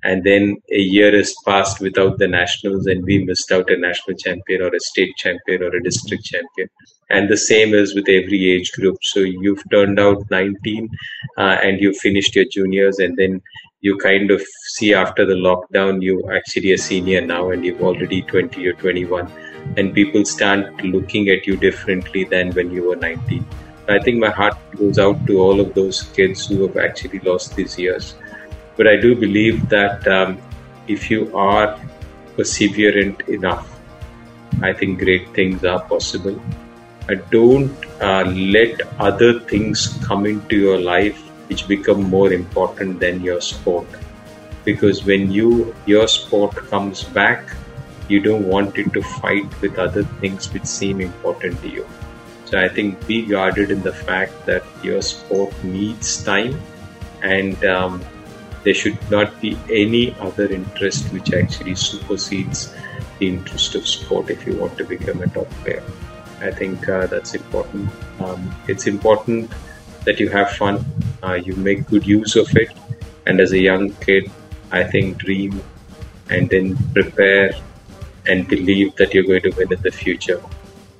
and 0.03 0.25
then 0.25 0.57
a 0.73 0.79
year 0.79 1.15
has 1.15 1.35
passed 1.45 1.79
without 1.81 2.19
the 2.19 2.27
nationals 2.27 2.87
and 2.87 3.05
we 3.05 3.23
missed 3.23 3.53
out 3.53 3.71
a 3.71 3.77
national 3.77 4.17
champion 4.17 4.63
or 4.63 4.75
a 4.75 4.81
state 4.81 5.15
champion 5.19 5.63
or 5.63 5.77
a 5.77 5.83
district 5.83 6.25
champion. 6.25 6.69
And 7.11 7.29
the 7.29 7.37
same 7.37 7.75
is 7.75 7.95
with 7.95 8.09
every 8.09 8.51
age 8.51 8.73
group. 8.73 8.97
So 9.03 9.21
you've 9.21 9.63
turned 9.71 10.01
out 10.01 10.25
19 10.31 10.89
uh, 11.37 11.41
and 11.63 11.83
you 11.83 11.93
finished 11.93 12.35
your 12.35 12.47
juniors 12.51 12.99
and 12.99 13.15
then 13.19 13.43
you 13.83 13.99
kind 13.99 14.31
of 14.31 14.43
see 14.77 14.95
after 14.95 15.27
the 15.27 15.35
lockdown 15.35 16.01
you 16.01 16.23
actually 16.33 16.73
a 16.73 16.79
senior 16.79 17.21
now 17.21 17.51
and 17.51 17.63
you've 17.63 17.83
already 17.83 18.23
20 18.23 18.67
or 18.67 18.73
21 18.73 19.31
and 19.77 19.95
people 19.95 20.25
start 20.25 20.85
looking 20.85 21.29
at 21.29 21.47
you 21.47 21.57
differently 21.57 22.25
than 22.25 22.51
when 22.53 22.71
you 22.71 22.89
were 22.89 22.97
19 22.97 23.47
i 23.89 23.99
think 23.99 24.19
my 24.19 24.31
heart 24.31 24.57
goes 24.77 24.99
out 24.99 25.27
to 25.27 25.39
all 25.39 25.61
of 25.61 25.75
those 25.75 26.03
kids 26.19 26.47
who 26.47 26.63
have 26.67 26.77
actually 26.77 27.19
lost 27.31 27.57
these 27.57 27.79
years 27.79 28.15
but 28.77 28.87
I 28.87 28.97
do 28.97 29.15
believe 29.15 29.69
that 29.69 30.07
um, 30.09 30.39
if 30.89 31.11
you 31.11 31.37
are 31.37 31.79
perseverant 32.37 33.29
enough, 33.29 33.69
I 34.63 34.73
think 34.73 34.99
great 34.99 35.33
things 35.35 35.65
are 35.65 35.81
possible. 35.81 36.41
I 37.09 37.15
don't 37.15 37.77
uh, 38.01 38.25
let 38.25 38.81
other 38.99 39.41
things 39.41 39.99
come 40.05 40.25
into 40.25 40.57
your 40.57 40.81
life 40.81 41.19
which 41.49 41.69
become 41.69 42.03
more 42.05 42.33
important 42.33 43.01
than 43.01 43.23
your 43.23 43.41
sport. 43.41 43.87
Because 44.65 45.05
when 45.05 45.31
you 45.31 45.75
your 45.87 46.07
sport 46.09 46.57
comes 46.71 47.03
back, 47.03 47.45
you 48.09 48.21
don't 48.21 48.47
want 48.47 48.79
it 48.79 48.93
to 48.93 49.03
fight 49.03 49.61
with 49.61 49.79
other 49.79 50.05
things 50.21 50.53
which 50.53 50.65
seem 50.65 51.01
important 51.01 51.61
to 51.63 51.69
you. 51.69 51.87
So 52.45 52.61
I 52.61 52.69
think 52.69 53.07
be 53.07 53.25
guarded 53.25 53.71
in 53.71 53.83
the 53.83 53.93
fact 53.93 54.47
that 54.47 54.63
your 54.83 55.01
sport 55.01 55.53
needs 55.65 56.23
time 56.23 56.61
and 57.23 57.65
um, 57.65 58.03
there 58.65 58.75
should 58.75 58.99
not 59.11 59.41
be 59.41 59.57
any 59.71 60.15
other 60.21 60.47
interest 60.53 61.13
which 61.13 61.33
actually 61.33 61.75
supersedes 61.75 62.75
the 63.19 63.29
interest 63.29 63.75
of 63.75 63.87
sport 63.87 64.31
if 64.31 64.47
you 64.47 64.57
want 64.57 64.77
to 64.79 64.85
become 64.85 65.23
a 65.23 65.29
top 65.29 65.49
player. 65.63 65.83
I 66.41 66.51
think 66.51 66.89
uh, 66.89 67.07
that's 67.07 67.35
important. 67.35 67.89
Um, 68.21 68.55
it's 68.69 68.87
important 68.87 69.51
that 70.05 70.19
you 70.19 70.29
have 70.29 70.51
fun, 70.51 70.85
uh, 71.23 71.35
you 71.35 71.55
make 71.55 71.87
good 71.87 72.07
use 72.07 72.37
of 72.37 72.55
it, 72.57 72.71
and 73.27 73.41
as 73.41 73.53
a 73.53 73.59
young 73.59 73.93
kid, 73.95 74.31
I 74.73 74.83
think 74.83 75.19
dream 75.19 75.63
and 76.31 76.49
then 76.51 76.77
prepare 76.93 77.55
and 78.27 78.49
believe 78.49 78.95
that 78.97 79.15
you're 79.15 79.25
going 79.25 79.43
to 79.43 79.51
win 79.51 79.73
in 79.73 79.83
the 79.83 79.91
future, 79.91 80.41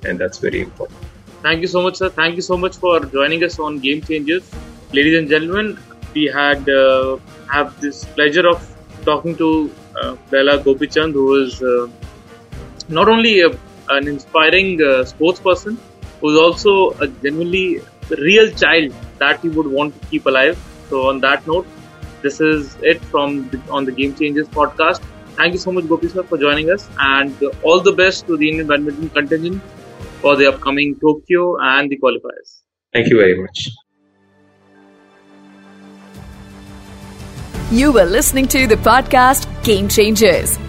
and 0.05 0.19
that's 0.19 0.37
very 0.37 0.61
important. 0.61 0.99
Thank 1.41 1.61
you 1.61 1.67
so 1.67 1.81
much, 1.81 1.97
sir. 1.97 2.09
Thank 2.09 2.35
you 2.35 2.41
so 2.41 2.57
much 2.57 2.77
for 2.77 2.99
joining 3.05 3.43
us 3.43 3.59
on 3.59 3.79
Game 3.79 4.01
Changers. 4.01 4.49
Ladies 4.93 5.17
and 5.17 5.29
gentlemen, 5.29 5.77
we 6.13 6.25
had 6.25 6.69
uh, 6.69 7.17
have 7.51 7.79
this 7.81 8.05
pleasure 8.05 8.47
of 8.47 8.61
talking 9.05 9.35
to 9.37 9.71
uh, 10.01 10.15
Pullela 10.29 10.63
Gopichand, 10.63 11.13
who 11.13 11.43
is 11.43 11.61
uh, 11.61 11.87
not 12.87 13.09
only 13.09 13.41
a, 13.41 13.49
an 13.89 14.07
inspiring 14.07 14.81
uh, 14.81 15.03
sports 15.03 15.39
person, 15.39 15.77
who 16.21 16.29
is 16.29 16.37
also 16.37 16.91
a 16.99 17.07
genuinely 17.07 17.81
real 18.09 18.51
child 18.51 18.93
that 19.19 19.39
he 19.41 19.49
would 19.49 19.67
want 19.67 19.99
to 19.99 20.07
keep 20.07 20.25
alive. 20.25 20.57
So, 20.89 21.09
on 21.09 21.19
that 21.21 21.45
note, 21.47 21.67
this 22.21 22.39
is 22.39 22.77
it 22.81 23.01
from 23.05 23.49
the, 23.49 23.61
on 23.69 23.85
the 23.85 23.91
Game 23.91 24.15
Changers 24.15 24.47
podcast. 24.47 25.01
Thank 25.37 25.53
you 25.53 25.59
so 25.59 25.71
much, 25.71 25.87
Gopi 25.87 26.09
sir, 26.09 26.23
for 26.23 26.37
joining 26.37 26.69
us, 26.71 26.89
and 26.99 27.35
all 27.63 27.81
the 27.81 27.91
best 27.91 28.27
to 28.27 28.37
the 28.37 28.49
Indian 28.49 28.67
badminton 28.67 29.09
contingent 29.09 29.61
for 30.21 30.35
the 30.35 30.47
upcoming 30.47 30.99
Tokyo 30.99 31.57
and 31.59 31.89
the 31.89 31.97
qualifiers. 31.97 32.59
Thank 32.93 33.09
you 33.09 33.17
very 33.17 33.41
much. 33.41 33.69
You 37.71 37.91
were 37.91 38.05
listening 38.05 38.47
to 38.49 38.67
the 38.67 38.75
podcast 38.75 39.47
Game 39.63 39.87
Changers 39.87 40.59